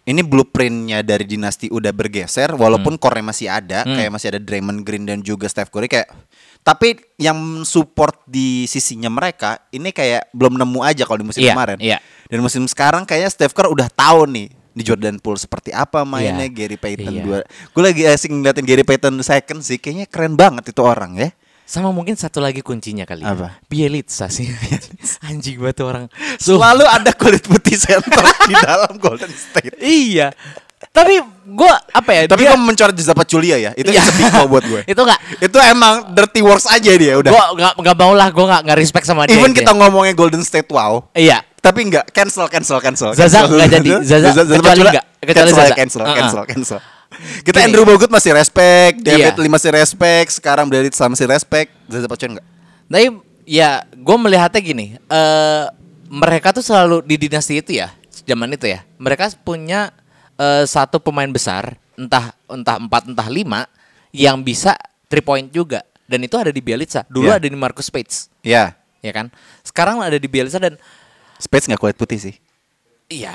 [0.05, 3.97] ini blueprintnya dari dinasti udah bergeser walaupun core masih ada Hmm.
[3.97, 6.13] kayak masih ada Draymond Green dan juga Steph Curry kayak
[6.61, 11.53] tapi yang support di sisinya mereka ini kayak belum nemu aja kalau di musim Iya,
[11.53, 11.77] kemarin.
[11.79, 11.97] iya.
[12.25, 16.43] Dan musim sekarang kayaknya Steph Curry udah tahu nih di Jordan Poole seperti apa mainnya
[16.43, 17.21] Iya, Gary Payton iya.
[17.21, 17.39] dua.
[17.69, 21.29] Gue lagi asing ngeliatin Gary Payton second sih kayaknya keren banget itu orang ya.
[21.65, 23.57] Sama mungkin satu lagi kuncinya kali Apa?
[23.57, 23.65] ya.
[23.65, 24.45] Bielitsa sih.
[25.27, 26.05] Anjing banget tuh orang.
[26.37, 29.73] Selalu ada kulit putih center di dalam Golden State.
[29.81, 30.29] Iya.
[30.93, 31.17] Tapi
[31.49, 32.21] gua apa ya?
[32.29, 34.05] Tapi dia- kamu mencoret Joseph Pachulia ya, itu Iya.
[34.05, 34.45] yeah.
[34.45, 34.81] buat gue.
[34.93, 37.31] itu enggak itu emang dirty works aja dia udah.
[37.33, 39.33] gua enggak enggak mau lah, gua enggak enggak respect sama dia.
[39.35, 39.65] Even dia.
[39.65, 41.41] kita ngomongnya Golden State wow, Iya.
[41.59, 43.09] tapi enggak cancel cancel cancel.
[43.11, 43.57] Zaza cancel.
[43.57, 43.89] nggak jadi.
[44.05, 45.05] Zaza kecuali Pachulia, nggak.
[45.25, 45.75] Kecuali cancel, Zaza.
[45.75, 46.15] cancel, Uh-uh.
[46.15, 46.79] cancel, cancel.
[47.45, 47.65] Kita Gini.
[47.69, 49.41] Andrew Bogut masih respect, David Iya.
[49.41, 52.47] Lee masih respect, sekarang David Sam masih respect, Zaza Pachulia enggak.
[52.85, 53.05] Tapi
[53.45, 55.65] ya gue melihatnya gini, eh
[56.05, 57.89] mereka tuh selalu di dinasti itu ya,
[58.23, 58.85] zaman itu ya.
[58.97, 59.89] Mereka punya
[60.35, 63.65] eh, satu pemain besar, entah entah empat entah lima
[64.11, 64.75] yang bisa
[65.07, 65.81] three point juga.
[66.05, 67.01] Dan itu ada di Bielitsa.
[67.09, 67.41] Dulu Iya.
[67.41, 69.33] ada di Marcus Pates, Ya, ya kan?
[69.65, 70.77] Sekarang ada di Bielitsa dan
[71.35, 72.35] Spades nggak kulit putih sih.
[73.05, 73.33] Iya,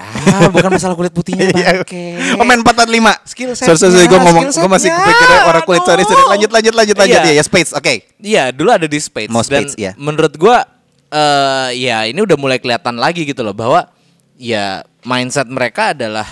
[0.50, 1.86] bukan masalah kulit putihnya Iya.
[1.86, 2.04] bangke.
[2.36, 6.02] Oh main 445 Skill Sorry sorry, setnya, gue ngomong Gue masih kepikiran orang kulit Sorry
[6.02, 6.22] sorry.
[6.26, 7.30] Lanjut lanjut lanjut lanjut Iya.
[7.30, 9.94] ya, ya Spades Oke Iya, dulu ada di Spades Mau dan Spades, iya.
[9.94, 10.66] menurut gua
[11.10, 13.90] eh ya ini udah mulai kelihatan lagi gitu loh bahwa
[14.38, 16.22] ya mindset mereka adalah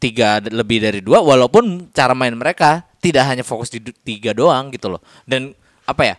[0.00, 4.88] tiga lebih dari dua walaupun cara main mereka tidak hanya fokus di tiga doang gitu
[4.88, 5.04] loh.
[5.28, 5.52] Dan
[5.84, 6.16] apa ya?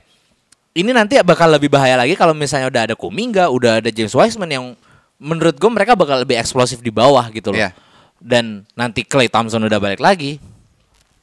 [0.71, 4.47] ini nanti bakal lebih bahaya lagi kalau misalnya udah ada Kuminga, udah ada James Wiseman
[4.47, 4.65] yang
[5.21, 7.61] menurut gue mereka bakal lebih eksplosif di bawah gitu loh.
[7.61, 7.77] Iya.
[8.17, 10.41] Dan nanti Clay Thompson udah balik lagi.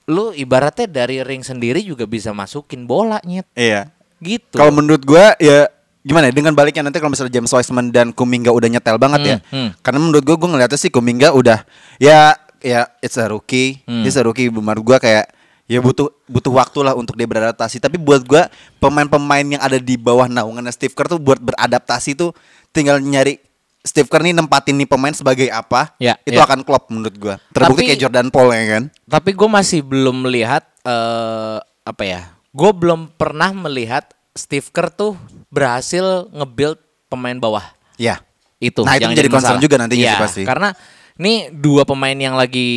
[0.07, 3.91] Lu ibaratnya dari ring sendiri juga bisa masukin bola nyet Iya.
[4.23, 4.55] gitu.
[4.55, 5.67] Kalau menurut gua ya
[6.07, 9.37] gimana ya dengan baliknya nanti kalau misalnya James Wiseman dan Kuminga udah nyetel banget ya.
[9.51, 9.69] Hmm, hmm.
[9.83, 11.67] Karena menurut gua gua ngeliatnya sih Kuminga udah
[11.99, 13.83] ya ya it's a rookie.
[13.85, 14.07] Hmm.
[14.07, 15.29] He's a rookie menurut gua kayak
[15.69, 17.83] ya butuh butuh waktu lah untuk dia beradaptasi.
[17.83, 18.49] Tapi buat gua
[18.81, 22.33] pemain-pemain yang ada di bawah naungannya Steve Kerr tuh buat beradaptasi tuh
[22.73, 23.39] tinggal nyari
[23.81, 26.45] Steve Kerr nih nempatin nih pemain sebagai apa, Ya, itu ya.
[26.45, 27.35] akan klop menurut gua.
[27.51, 28.83] Terbukti Tapi- kayak Jordan Paul ya kan.
[29.05, 32.21] Tapi gue masih belum melihat eh apa ya?
[32.51, 35.15] Gue belum pernah melihat Steve Kerr tuh
[35.49, 37.65] berhasil nge-build pemain bawah.
[37.97, 38.21] Ya.
[38.59, 38.83] Itu.
[38.83, 39.65] Nah, itu yang menjadi jadi concern masalah.
[39.65, 40.43] juga nantinya sih pasti.
[40.43, 40.69] Karena
[41.17, 42.71] ini dua pemain yang lagi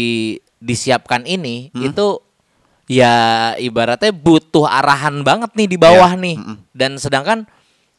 [0.58, 1.90] disiapkan ini Hmm.
[1.90, 2.22] itu
[2.86, 3.14] ya
[3.56, 6.22] ibaratnya butuh arahan banget nih di bawah Iya.
[6.22, 6.36] nih.
[6.72, 7.50] Dan sedangkan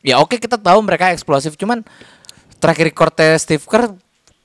[0.01, 1.83] ya oke kita tahu mereka eksplosif cuman
[2.63, 3.91] track recordnya Steve Kerr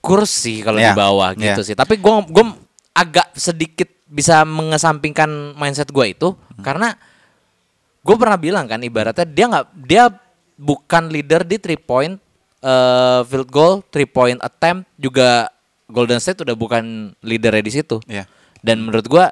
[0.01, 1.67] kursi kalau Iya, di bawah gitu iya.
[1.67, 1.75] sih.
[1.77, 2.45] Tapi gue gue
[2.97, 6.63] agak sedikit bisa mengesampingkan mindset gue itu Hmm.
[6.65, 6.89] karena
[8.01, 10.03] gue pernah bilang kan ibaratnya dia nggak dia
[10.58, 12.17] bukan leader di three point
[12.58, 15.51] eh, field goal, three point attempt juga
[15.86, 18.01] Golden State udah bukan leadernya di situ.
[18.10, 18.25] Iya.
[18.60, 19.30] Dan menurut gua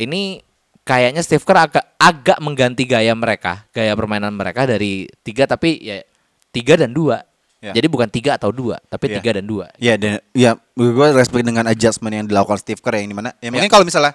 [0.00, 0.40] ini
[0.82, 6.00] kayaknya Steve Kerr agak agak mengganti gaya mereka, gaya permainan mereka dari tiga tapi ya
[6.48, 7.20] tiga dan dua.
[7.58, 7.74] Ya.
[7.74, 9.18] Jadi bukan tiga atau dua, tapi Ya.
[9.18, 9.66] tiga dan dua.
[9.76, 13.50] Ya dan ya gue respect dengan adjustment yang dilakukan Steve Kerr yang di mana ya
[13.50, 14.14] mungkin kalau misalnya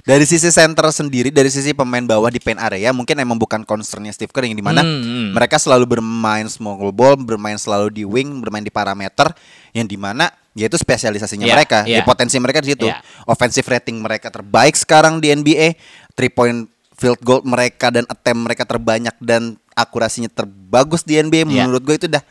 [0.00, 4.10] dari sisi center sendiri dari sisi pemain bawah di paint area mungkin emang bukan concernnya
[4.10, 5.28] Steve Kerr yang di mana Hmm, hmm.
[5.30, 9.30] mereka selalu bermain small ball bermain selalu di wing bermain di parameter
[9.70, 12.00] yang di mana yaitu spesialisasinya Ya, mereka ya.
[12.00, 12.98] ya potensi mereka di situ Ya.
[13.22, 15.78] offensive rating mereka terbaik sekarang di NBA
[16.12, 21.62] three point field goal mereka dan attempt mereka terbanyak dan akurasinya terbagus di NBA Ya.
[21.62, 22.24] menurut gue itu udah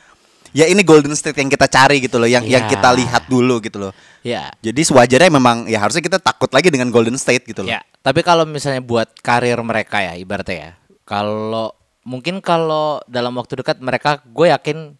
[0.52, 2.70] ya ini Golden State yang kita cari gitu loh yang yang Ya.
[2.70, 4.52] kita lihat dulu gitu loh Ya.
[4.60, 8.20] jadi sewajarnya memang ya harusnya kita takut lagi dengan Golden State gitu loh Ya, tapi
[8.20, 10.72] kalau misalnya buat karir mereka ya ibaratnya ya.
[11.04, 14.94] Kalau mungkin kalau dalam waktu dekat mereka gue yakin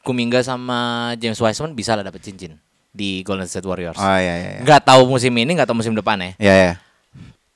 [0.00, 0.78] Kuminga sama
[1.16, 2.54] James Wiseman bisa lah dapet cincin
[2.90, 3.94] di Golden State Warriors.
[3.94, 6.30] oh iya iya iya Nggak tahu musim ini, nggak tahu musim depan ya.
[6.38, 6.72] iya iya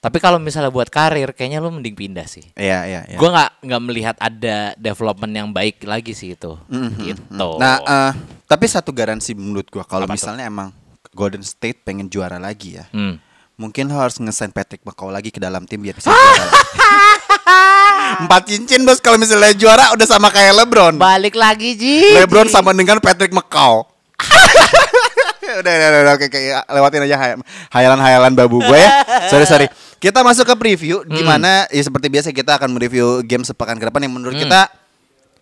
[0.01, 2.41] Tapi kalau misalnya buat karir, kayaknya lu mending pindah sih.
[2.57, 3.21] iya iya iya.
[3.21, 6.57] Gue nggak nggak melihat ada development yang baik lagi sih itu.
[6.73, 6.97] Mhm.
[7.05, 7.49] Gitu.
[7.61, 8.13] Nah, eh,
[8.49, 10.25] tapi satu garansi menurut gua kalau Apa tuh?
[10.25, 10.73] misalnya emang
[11.13, 12.89] Golden State pengen juara lagi ya.
[12.97, 13.21] Hmm.
[13.61, 16.49] Mungkin lo harus ngesign Patrick McCaw lagi ke dalam tim biar bisa juara.
[18.25, 20.97] Empat cincin bos kalau misalnya juara udah sama kayak LeBron.
[20.97, 22.17] Balik lagi Ji.
[22.17, 23.85] LeBron sama dengan Patrick McCaw.
[25.61, 27.39] udah, udah, udah, udah, oke, oke, lewatin aja hay-
[27.71, 28.91] hayalan-hayalan babu gue ya.
[29.29, 29.67] Sorry, sorry.
[30.01, 31.05] Kita masuk ke preview.
[31.05, 31.13] Hmm.
[31.13, 31.69] Gimana?
[31.69, 34.67] Ya seperti biasa kita akan mereview game sepekan ke depan yang menurut kita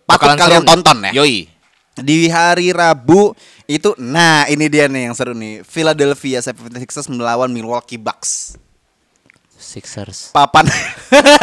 [0.03, 0.35] patut Hmm.
[0.35, 0.69] Bakalan kalian seru nih.
[0.69, 1.11] tonton ya.
[1.15, 1.37] Yoi.
[1.95, 5.61] Di hari Rabu itu, nah ini dia nih yang seru nih.
[5.61, 8.55] Philadelphia 76ers melawan Milwaukee Bucks.
[9.51, 10.31] Sixers.
[10.31, 10.63] Papan.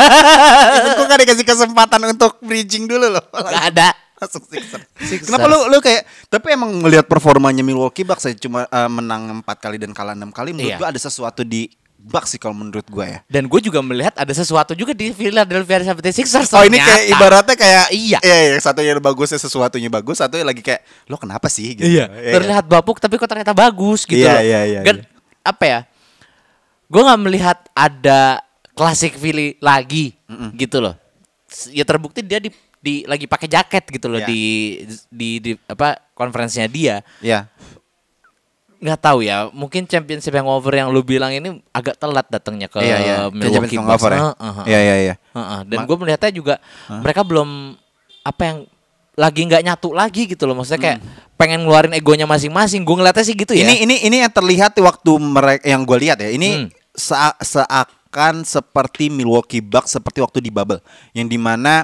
[0.96, 3.24] Gue gak dikasih kesempatan untuk bridging dulu loh.
[3.28, 3.92] Gak ada.
[4.16, 4.84] Langsung Sixers.
[4.98, 5.28] Sixers.
[5.28, 9.60] Kenapa lu lu kayak tapi emang melihat performanya Milwaukee Bucks saya cuma eh, menang empat
[9.60, 10.78] kali dan kalah enam kali menurut Iya.
[10.80, 11.68] gua ada sesuatu di
[12.06, 13.18] Bucks sih kalau menurut gua ya.
[13.26, 16.54] Dan gue juga melihat ada sesuatu juga di Philadelphia 76ers.
[16.54, 17.10] Oh ini kayak ternyata.
[17.12, 18.18] ibaratnya kayak Iya.
[18.22, 21.82] Iya, iya satunya bagusnya sesuatunya bagus, satunya lagi kayak lo kenapa sih gitu.
[21.82, 22.06] Iya.
[22.06, 22.32] Iya.
[22.38, 24.40] Terlihat bapuk tapi kok ternyata bagus gitu Iya, loh.
[24.40, 25.06] iya, iya, Dan iya.
[25.42, 25.80] apa ya?
[26.86, 28.38] Gue nggak melihat ada
[28.72, 30.14] klasik Philly lagi
[30.54, 30.94] gitu loh.
[31.74, 34.28] Ya terbukti dia di, di lagi pakai jaket gitu loh Iya.
[34.30, 34.40] di,
[35.10, 37.02] di di apa konferensinya dia.
[37.18, 37.50] Iya.
[38.86, 42.96] Nggak tahu ya, mungkin championship hangover yang lu bilang ini agak telat datangnya ke Iya,
[43.02, 43.16] iya.
[43.26, 44.06] Milwaukee Bucks.
[44.06, 44.14] ya.
[44.14, 44.66] Heeh, heeh.
[44.70, 45.14] Iya, iya, iya.
[45.34, 46.54] Heeh, Dan gue melihatnya juga
[46.86, 47.74] mereka belum
[48.22, 48.58] apa yang
[49.16, 50.54] lagi nggak nyatu lagi gitu loh.
[50.54, 50.98] Maksudnya kayak
[51.34, 52.86] pengen ngeluarin egonya masing-masing.
[52.86, 53.66] Gue ngeliatnya sih gitu ya.
[53.66, 56.28] Ini ini ini yang terlihat waktu mereka yang gue lihat ya.
[56.28, 56.38] Hmm.
[56.38, 56.48] Ini
[56.92, 60.78] sea- seakan seperti Milwaukee Bucks seperti waktu di bubble
[61.10, 61.82] yang di mana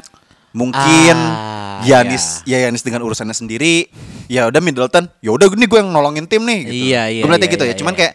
[0.53, 3.91] mungkin Ah, Yanis ya Yanis dengan urusannya sendiri
[4.31, 6.75] ya udah Middleton ya udah ini gue yang nolongin tim nih gitu.
[6.93, 7.77] Iya, iya, Gue melihatnya iya, gitu iya, ya.
[7.81, 7.99] Cuman iya.
[7.99, 8.13] kayak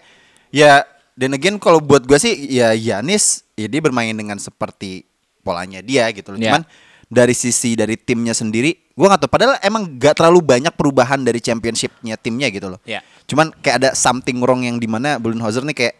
[0.53, 0.71] ya
[1.17, 5.03] dan again kalau buat gue sih ya Yanis ya dia bermain dengan seperti
[5.43, 6.39] polanya dia gitu loh.
[6.39, 6.53] Iya.
[6.53, 6.63] Cuman
[7.07, 11.39] dari sisi dari timnya sendiri gue nggak tahu padahal emang gak terlalu banyak perubahan dari
[11.39, 12.99] championshipnya timnya gitu loh Iya.
[13.31, 15.95] cuman kayak ada something wrong yang di mana Budenholzer nih kayak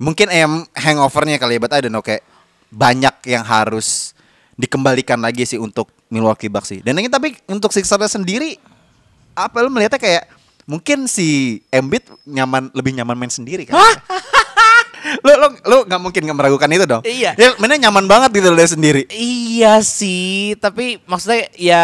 [0.00, 2.24] mungkin em hangovernya kali ya but I don't know kayak
[2.72, 4.15] banyak yang harus
[4.56, 8.56] dikembalikan lagi sih untuk Milwaukee Bucks sih dan ini tapi untuk Sixers sendiri
[9.36, 10.24] apa lu melihatnya kayak
[10.64, 13.76] mungkin si Embiid nyaman lebih nyaman main sendiri kan
[15.22, 17.02] lu lu lu nggak mungkin nggak meragukan itu dong.
[17.06, 17.38] Iya.
[17.38, 19.02] Ya mainnya nyaman banget gitu loh dia sendiri.
[19.12, 21.82] Iya sih, tapi maksudnya ya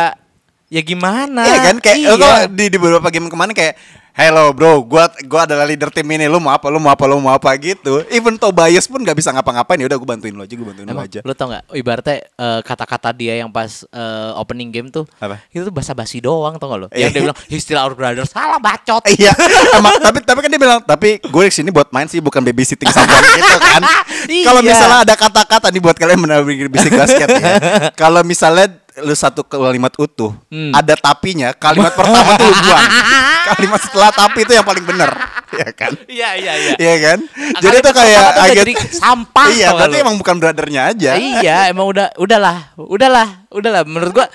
[0.73, 1.47] ya gimana?
[1.47, 2.11] Iya kan kayak iya.
[2.17, 3.79] kalau di di beberapa game kemarin kayak
[4.13, 6.29] Hello bro, gua gua adalah leader tim ini.
[6.29, 6.69] Lu mau apa?
[6.69, 7.09] Lu mau apa?
[7.09, 8.05] Lu mau apa gitu.
[8.13, 9.81] Even Tobias pun nggak bisa ngapa-ngapain.
[9.81, 11.25] Ya udah gua bantuin lo aja, gua bantuin lo Emang, aja.
[11.25, 15.41] lu tau gak ibaratnya eh, kata-kata dia yang pas eh, opening game tuh Apa?
[15.49, 17.09] itu tuh basa-basi doang tau gak lo Iya.
[17.09, 19.33] yang dia bilang he's still our brother salah bacot Iya,
[19.81, 23.25] emang, tapi tapi kan dia bilang, tapi gue sini buat main sih bukan babysitting someone
[23.33, 23.81] gitu kan.
[24.23, 24.45] Iya.
[24.47, 27.59] Kalau misalnya ada kata-kata nih buat kalian menabung bisik basket ya.
[28.07, 30.69] Kalau misalnya lu satu kalimat utuh, Hmm.
[30.71, 32.85] ada tapinya, kalimat pertama tuh lu buang.
[33.53, 35.11] Kalimat setelah tapi itu yang paling bener,
[35.51, 35.93] ya kan?
[36.07, 37.19] iya iya iya Iya kan?
[37.27, 40.03] Kalimat Jadi tuh kayak agak jadi sampah, Iya, berarti lu?
[40.03, 41.11] emang bukan brothernya aja.
[41.17, 44.27] iya emang udah udahlah udahlah udahlah menurut gua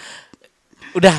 [0.91, 1.15] udah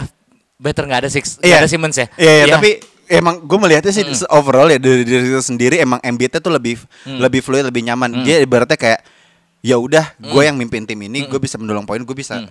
[0.57, 2.71] better nggak ada six nggak ada Simmons ya Iya, iya, tapi
[3.09, 7.41] emang gue melihatnya sih overall ya dari diri itu sendiri emang Embiid tuh lebih lebih
[7.41, 8.21] fluid, lebih nyaman.
[8.21, 9.01] Dia ibaratnya kayak
[9.59, 12.45] ya udah, gue yang mimpin tim ini, gue bisa mendulang poin, gue bisa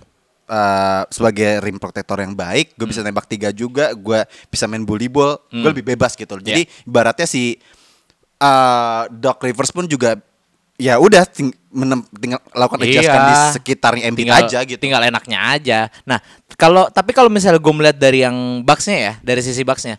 [0.48, 5.08] uh, sebagai rim protector yang baik, gue bisa tembak tiga juga, gue bisa main bully
[5.08, 6.34] ball, gue lebih bebas gitu.
[6.34, 6.42] loh.
[6.42, 7.56] Jadi ibaratnya si
[8.38, 10.18] uh, Doc Rivers pun juga
[10.78, 13.26] ya udah ting- menem- tinggal lakukan adjustment Iya.
[13.26, 14.78] di sekitarnya Embiid tinggal aja gitu.
[14.78, 16.22] tinggal enaknya aja nah
[16.54, 19.98] kalau tapi kalau misalnya gue melihat dari yang Bucksnya ya dari sisi Bucksnya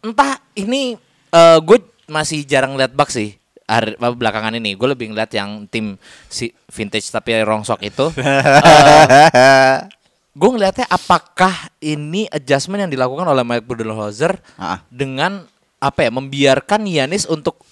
[0.00, 0.96] entah ini
[1.28, 1.76] eh gue
[2.08, 5.96] masih jarang lihat Bucks sih hari, belakangan ini gue lebih ngeliat yang tim
[6.26, 8.12] si vintage tapi rongsok itu
[10.34, 14.82] gue ngelihatnya apakah ini adjustment yang dilakukan oleh Mike Budenholzer Ah.
[14.90, 15.46] dengan
[15.78, 17.62] apa ya membiarkan Yanis untuk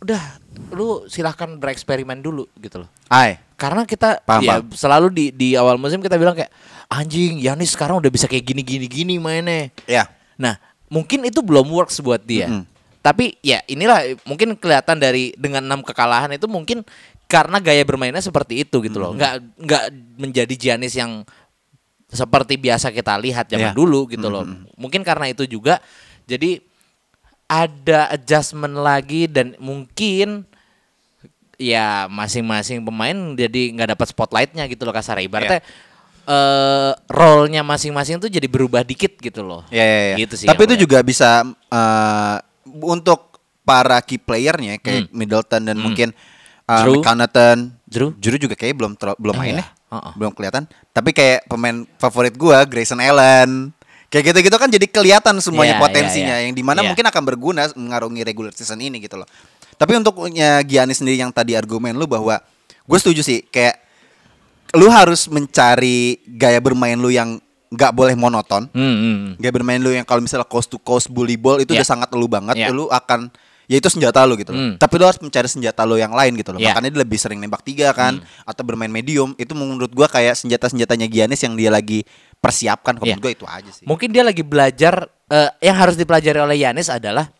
[0.00, 0.40] udah
[0.72, 3.36] lu silahkan bereksperimen dulu gitu loh Hai.
[3.54, 4.72] karena kita Paham, ya paham.
[4.72, 6.48] selalu di di awal musim kita bilang kayak
[6.88, 9.68] anjing Yanis sekarang udah bisa kayak gini gini gini mainnya.
[9.86, 10.08] Ya.
[10.34, 10.56] Nah,
[10.88, 12.48] mungkin itu belum works buat dia.
[12.50, 12.64] Mm-mm.
[13.00, 16.84] Tapi ya inilah mungkin kelihatan dari dengan enam kekalahan itu mungkin
[17.24, 19.16] karena gaya bermainnya seperti itu gitu loh.
[19.16, 19.84] Nggak nggak
[20.20, 21.24] menjadi Giannis yang
[22.10, 23.78] seperti biasa kita lihat zaman Iya.
[23.78, 24.44] dulu gitu loh.
[24.76, 25.80] Mungkin karena itu juga
[26.28, 26.60] jadi
[27.50, 30.44] ada adjustment lagi dan mungkin
[31.60, 35.60] ya masing-masing pemain jadi nggak dapat spotlightnya gitu loh kasar ibaratnya
[36.30, 39.64] eh role-nya masing-masing tuh jadi berubah dikit gitu loh.
[39.72, 40.16] Ya, ya, ya.
[40.26, 42.36] Gitu sih Tapi itu gue juga bisa eh,
[42.80, 46.10] untuk para key playernya kayak Middleton dan mungkin
[46.66, 47.02] uh, Drew.
[47.86, 48.10] Drew.
[48.16, 49.62] Drew juga kayak belum belum Oh, main iya.
[49.62, 49.66] ya.
[49.90, 50.12] Uh-uh.
[50.14, 50.70] Belum kelihatan.
[50.94, 53.74] Tapi kayak pemain favorit gua Grayson Allen.
[54.10, 56.46] Kayak gitu-gitu kan jadi kelihatan semuanya Iya, potensinya iya, iya.
[56.50, 56.90] yang di mana Iya.
[56.90, 59.26] mungkin akan berguna mengarungi regular season ini gitu loh.
[59.78, 62.42] Tapi untuk ya, Giannis sendiri yang tadi argumen lu bahwa
[62.86, 63.78] gue setuju sih kayak
[64.74, 67.38] lu harus mencari gaya bermain lu yang
[67.70, 68.66] nggak boleh monoton.
[68.74, 69.32] Hmm, hmm, hmm.
[69.38, 71.80] Gaya bermain lu yang kalau misalnya coast to coast bully ball itu Ya.
[71.82, 72.74] udah sangat lu banget, Ya.
[72.74, 73.30] lu akan
[73.70, 74.58] ya itu senjata lu gitu loh.
[74.58, 74.74] Hmm.
[74.74, 76.58] Tapi lu harus mencari senjata lu yang lain gitu loh.
[76.58, 76.74] Ya.
[76.74, 79.38] Makanya dia lebih sering nembak tiga kan atau bermain medium.
[79.38, 82.02] Itu menurut gua kayak senjata-senjatanya Giannis yang dia lagi
[82.42, 82.98] persiapkan.
[82.98, 83.14] Kalau Ya.
[83.14, 83.86] menurut gua itu aja sih.
[83.86, 87.30] Mungkin dia lagi belajar eh, yang harus dipelajari oleh Yanis adalah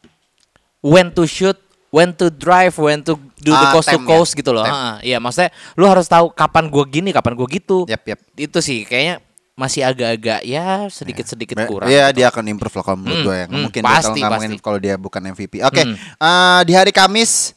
[0.78, 1.58] when to shoot,
[1.90, 4.62] when to drive, when to do the Ah, coast to coast gitu loh.
[4.62, 7.82] Ha, Iya, maksudnya lu harus tahu kapan gua gini, kapan gua gitu.
[7.90, 8.20] Yap, yap.
[8.38, 9.18] Itu sih kayaknya
[9.60, 11.86] masih agak-agak ya sedikit-sedikit Ba- kurang.
[11.86, 12.16] Iya gitu.
[12.16, 13.46] dia akan improve lah kalau menurut Hmm, gue ya.
[13.46, 15.60] hmm, Mungkin pasti, dia kalau kalau dia bukan MVP.
[15.60, 15.94] Oke, Hmm.
[15.94, 17.52] eh, di hari Kamis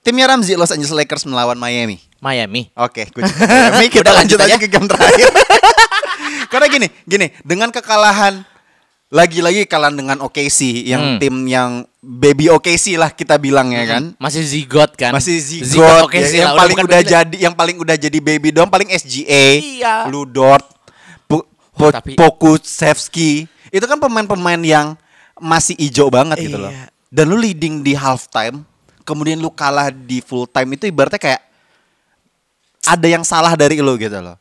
[0.00, 2.00] timnya Ramzi Los Angeles Lakers melawan Miami.
[2.18, 2.72] Miami.
[2.74, 3.86] Oke, cukup Miami.
[3.86, 5.28] Kita Udah, lanjut aja ke game terakhir.
[6.50, 8.40] Karena gini, gini, dengan kekalahan
[9.08, 11.18] lagi-lagi kalian dengan OKC yang Hmm.
[11.18, 14.12] tim yang baby OKC lah kita bilang ya kan.
[14.16, 15.12] Masih zigot kan?
[15.12, 18.68] Masih zigot, oke ya, yang lah, paling udah jadi yang paling udah jadi baby dong
[18.68, 19.94] paling SGA, Iya.
[20.08, 20.64] Lu Dort,
[21.78, 23.46] Po- Oh, tapi- Pokusevski.
[23.68, 24.98] Itu kan pemain-pemain yang
[25.36, 26.68] masih ijo banget gitu loh.
[26.68, 26.90] Iya.
[27.08, 28.66] Dan lu leading di halftime,
[29.00, 31.40] kemudian lu kalah di full time itu ibaratnya kayak
[32.84, 34.36] ada yang salah dari lu gitu loh.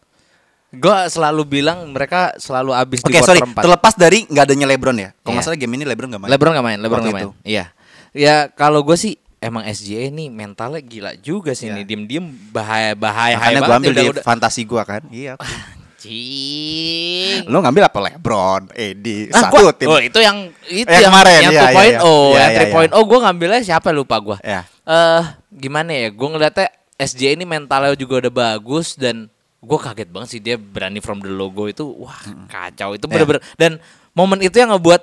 [0.70, 3.40] Gue selalu bilang mereka selalu habis Oke, di sorry.
[3.40, 3.64] quarter 4.
[3.64, 5.10] Terlepas dari nggak adanya LeBron ya.
[5.18, 5.58] Kalau nggak Iya.
[5.58, 6.30] game ini LeBron nggak main.
[6.30, 7.30] LeBron gak main, LeBron gak main.
[7.42, 7.66] Iya.
[8.12, 11.76] Ya kalau gue sih emang SGA ini mentalnya gila juga sih Iya.
[11.78, 11.84] nih.
[11.86, 14.24] Diem-diem bahaya bahaya Makanya banget gue ambil di udah.
[14.24, 15.02] fantasi gue kan.
[15.08, 15.34] Iya.
[15.98, 17.46] Cing.
[17.46, 19.88] Lu ngambil apa LeBron, Edi, Ah, satu gua- tim.
[19.88, 21.98] Oh, itu yang itu Yang yang kemarin, yang iya, iya, 2.0, iya.
[21.98, 24.38] Iya, yang iya, 3.0 gue ngambilnya siapa lupa gue.
[24.42, 24.62] Ya.
[24.84, 26.08] Eh gimana ya?
[26.10, 30.98] Gue ngeliatnya SJ ini mentalnya juga udah bagus dan gue kaget banget sih dia berani
[30.98, 33.12] from the logo itu wah kacau itu Ya.
[33.12, 33.72] bener-bener dan
[34.14, 35.02] momen itu yang ngebuat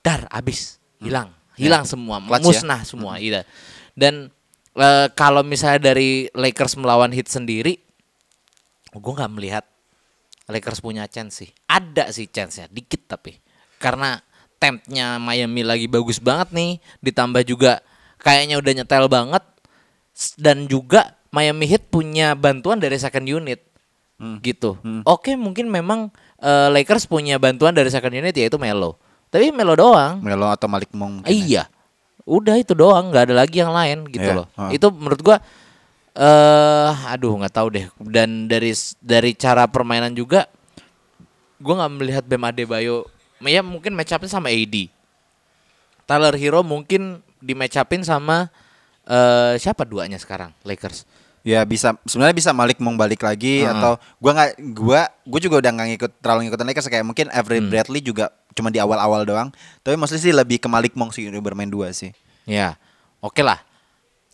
[0.00, 2.26] dar abis hilang hilang semua Mm.
[2.26, 2.48] Clutch ya.
[2.50, 3.44] musnah semua iya
[3.92, 4.32] dan
[4.72, 7.76] eh, kalau misalnya dari Lakers melawan Heat sendiri
[8.90, 9.64] gue nggak melihat
[10.48, 13.36] Lakers punya chance sih ada sih chance nya dikit tapi
[13.76, 14.18] karena
[14.58, 17.78] tempnya Miami lagi bagus banget nih ditambah juga
[18.18, 19.44] kayaknya udah nyetel banget
[20.34, 23.62] dan juga Miami Heat punya bantuan dari second unit
[24.42, 24.74] gitu.
[25.06, 26.10] Oke, mungkin memang
[26.42, 28.98] eh, Lakers punya bantuan dari second unit yaitu Melo.
[29.30, 30.18] Tapi Melo doang.
[30.18, 31.22] Melo atau Malik Monk.
[31.22, 31.30] ya.
[31.30, 31.62] Iya.
[32.26, 34.46] Udah itu doang, nggak ada lagi yang lain gitu Iya, loh.
[34.58, 34.74] heeh.
[34.74, 35.38] Itu menurut gua
[36.18, 37.86] eh aduh nggak tahu deh.
[38.02, 40.50] Dan dari dari cara permainan juga
[41.62, 43.06] gua nggak melihat Bam Adebayo
[43.38, 44.90] ya mungkin match up-nya sama AD.
[46.08, 48.50] Tyler Hero mungkin di match up-in sama
[49.06, 51.06] eh siapa duanya sekarang Lakers.
[51.46, 53.70] Ya bisa sebenarnya bisa Malik Monk balik lagi Heeh.
[53.70, 57.62] atau gua nggak gua gua juga udah nggak ngikut terlalu ngikutin Lakers kayak mungkin Avery
[57.62, 57.70] Hmm.
[57.70, 59.48] Bradley juga cuma di awal-awal doang.
[59.86, 62.10] Tapi mostly sih lebih ke Malik Monk sih udah bermain dua sih.
[62.42, 62.74] Ya,
[63.22, 63.62] oke lah.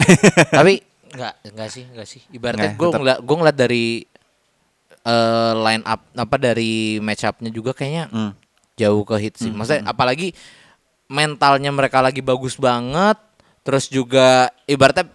[0.59, 0.80] Tapi
[1.15, 2.21] nggak nggak sih nggak sih.
[2.31, 3.85] Ibaratnya gue ngeliat gue ngeliat dari
[5.05, 8.33] eh line up apa dari match up-nya juga kayaknya Hmm.
[8.75, 9.53] jauh ke hit sih.
[9.53, 10.33] Maksudnya apalagi
[11.07, 13.17] mentalnya mereka lagi bagus banget.
[13.65, 15.09] Terus juga ibaratnya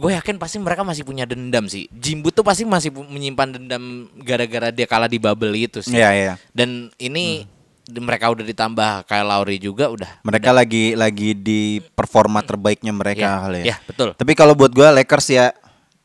[0.00, 1.84] gue yakin pasti mereka masih punya dendam sih.
[1.92, 3.84] Jimbo tuh pasti masih menyimpan dendam
[4.20, 5.96] gara-gara dia kalah di bubble itu sih.
[5.96, 6.34] Iya iya.
[6.56, 7.59] Dan ini di-
[7.92, 10.22] mereka udah ditambah Kyle Lowry juga udah.
[10.22, 11.60] Mereka lagi lagi di
[11.90, 13.64] performa terbaiknya mereka Iya, kali ya.
[13.64, 14.14] iya, betul.
[14.14, 15.50] Tapi kalau buat gua Lakers ya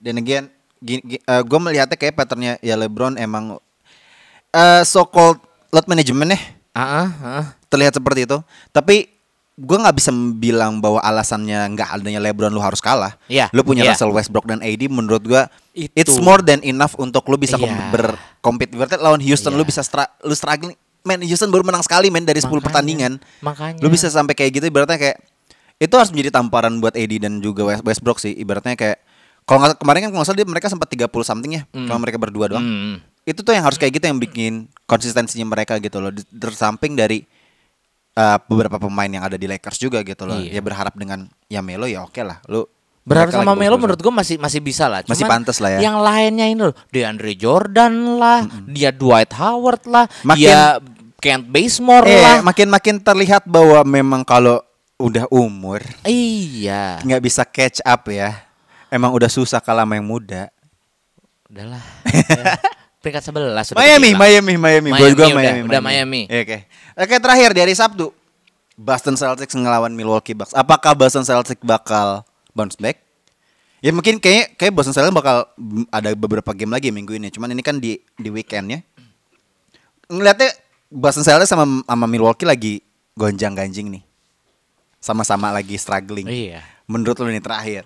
[0.01, 3.57] dan again gini, gue melihatnya kayak patternnya ya LeBron emang
[4.49, 5.37] eh so called
[5.69, 6.39] load management ya
[6.71, 7.45] Ah, ah, ah.
[7.67, 8.37] terlihat seperti itu.
[8.69, 9.07] Tapi
[9.55, 13.15] gue nggak bisa bilang bahwa alasannya nggak adanya LeBron lu harus kalah.
[13.25, 13.95] Iya, Lu punya iya.
[13.95, 15.95] Russell Westbrook dan AD menurut gua Itu.
[15.95, 17.71] it's more than enough untuk lu bisa Iya.
[17.89, 18.67] berkompet.
[18.69, 19.59] Berarti lawan Houston Iya.
[19.59, 20.75] lu bisa stra- lu struggling.
[21.05, 23.13] Man, Houston baru menang sekali men dari 10 Makanya, pertandingan.
[23.39, 23.77] makanya.
[23.79, 25.17] Lu bisa sampai kayak gitu ibaratnya kayak
[25.75, 28.33] itu harus menjadi tamparan buat AD dan juga West- Westbrook sih.
[28.33, 28.97] Ibaratnya kayak
[29.45, 32.17] kalau nggak kemarin kan kalau nggak salah dia mereka sempat 30 something ya kalau mereka
[32.17, 32.97] berdua doang Hmm.
[33.23, 34.53] itu tuh yang harus kayak gitu yang bikin
[34.83, 37.21] konsistensinya mereka gitu loh tersamping dari
[38.15, 40.49] uh, beberapa pemain yang ada di Lakers juga gitu loh Iya.
[40.49, 42.65] ya berharap dengan ya Melo ya oke lah lu
[43.05, 45.05] Berharap sama Melo menurut gue masih masih bisa lah.
[45.05, 45.79] Masih pantas lah ya.
[45.79, 50.81] Yang lainnya ini loh, DeAndre Jordan lah, dia Dwight Howard lah, Makin- dia
[51.15, 52.37] Kent Bazemore eh lah.
[52.41, 54.61] makin makin terlihat bahwa memang kalau
[54.95, 56.97] udah umur Iya.
[56.99, 58.45] nggak bisa catch up ya
[58.87, 60.49] emang udah susah kalah sama yang muda
[61.45, 61.81] Udahlah.
[62.27, 62.57] Ya.
[62.99, 64.13] Peringkat 11 sudah Miami.
[64.13, 66.21] Miami, Miami, Buat Miami gua udah- Miami, udah Miami.
[66.25, 66.57] Oke,
[66.95, 68.09] oke terakhir dari Sabtu,
[68.73, 70.53] Boston Celtics ngelawan Milwaukee Bucks.
[70.53, 72.25] Apakah Boston Celtics bakal
[72.55, 73.03] bounce back?
[73.83, 75.45] Ya mungkin kayak kayak Boston Celtics bakal
[75.93, 77.29] ada beberapa game lagi minggu ini.
[77.29, 78.81] Cuman ini kan di di weekendnya.
[80.09, 80.55] Ngeliatnya
[80.89, 82.73] Boston Celtics sama sama Milwaukee lagi
[83.13, 84.03] gonjang ganjing nih.
[84.97, 86.25] Sama-sama lagi struggling.
[86.25, 86.65] Iya.
[86.89, 87.85] Menurut lu nih terakhir,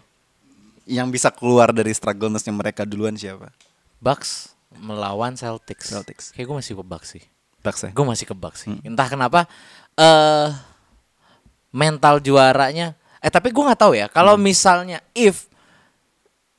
[0.87, 3.51] yang bisa keluar dari struggleness-nya mereka duluan siapa?
[3.99, 5.91] Bucks melawan Celtics.
[5.91, 6.31] Celtics.
[6.31, 7.23] Kayak gue masih ke Bucks sih.
[7.59, 7.91] Bucks ya?
[7.91, 8.75] Gue masih ke Bucks sih.
[8.87, 9.51] Entah kenapa
[9.99, 10.47] eh
[11.75, 15.47] mental juaranya eh tapi gue nggak tahu ya kalau misalnya if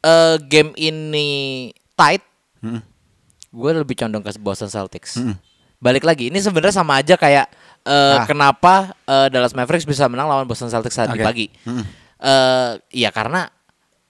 [0.00, 1.28] eh game ini
[1.94, 2.24] tight
[2.60, 2.84] Hmm.
[3.48, 5.16] gue lebih condong ke Boston Celtics.
[5.76, 7.48] Balik lagi ini sebenarnya sama aja kayak
[7.80, 8.28] eh Ah.
[8.28, 11.24] kenapa eh, Dallas Mavericks bisa menang lawan Boston Celtics tadi Oke.
[11.24, 11.46] pagi.
[11.64, 11.84] Mm.
[12.20, 13.48] Eh ya karena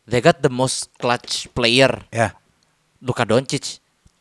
[0.03, 2.35] they got the most clutch player Ya.
[2.99, 3.79] Luka Doncic.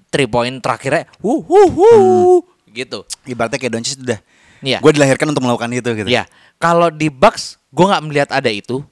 [0.10, 3.02] Three point terakhirnya wuh wuh wuh gitu.
[3.26, 4.22] Ibaratnya kayak Doncic udah.
[4.60, 4.80] Iya.
[4.84, 6.10] Gue dilahirkan untuk melakukan itu gitu.
[6.10, 6.28] Ya,
[6.60, 8.84] kalau di Bucks gue nggak melihat ada itu.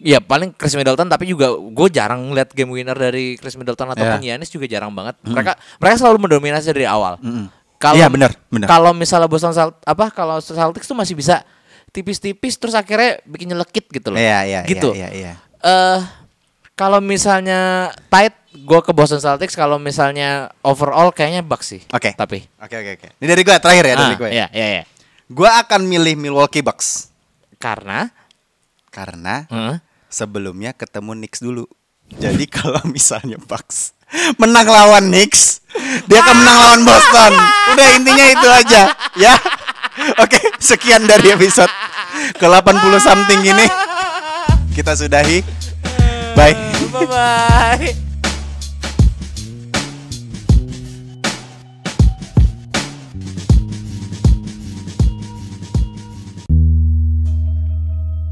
[0.00, 4.24] Ya paling Chris Middleton tapi juga gue jarang ngeliat game winner dari Chris Middleton ataupun
[4.24, 4.32] Ya.
[4.32, 5.20] Giannis juga jarang banget.
[5.20, 7.20] Mereka mereka selalu mendominasi dari awal.
[7.76, 8.68] Kalau Iya, benar, benar.
[8.68, 11.44] Kalau misalnya Boston Celt apa kalau Celtics tuh masih bisa
[11.92, 14.16] tipis-tipis terus akhirnya bikin nyelekit gitu loh.
[14.16, 14.96] Iya, iya, gitu.
[14.96, 15.32] iya, iya, iya.
[15.60, 16.00] Eh
[16.72, 21.82] kalau misalnya tight gue ke Boston Celtics kalau misalnya overall kayaknya Bucks sih.
[21.90, 22.14] Oke.
[22.14, 23.08] Tapi Oke oke oke.
[23.16, 24.28] Ini dari gue terakhir ya dari Ah, gue.
[24.30, 24.84] Iya, iya, iya.
[25.30, 27.14] Gue akan milih Milwaukee Bucks
[27.56, 28.10] Karena
[28.90, 29.76] karena Heeh.
[30.10, 31.70] sebelumnya ketemu Knicks dulu.
[32.10, 33.94] Jadi kalau misalnya Bucks
[34.42, 35.62] menang lawan Knicks,
[36.10, 37.32] dia akan menang lawan Boston.
[37.70, 38.82] Udah intinya itu aja,
[39.14, 39.38] ya.
[40.18, 41.70] Oke, sekian dari episode
[42.34, 42.66] ke 80
[42.98, 43.66] something ini.
[44.74, 45.46] Kita sudahi.
[46.34, 46.58] Bye.
[46.90, 48.09] Bye bye.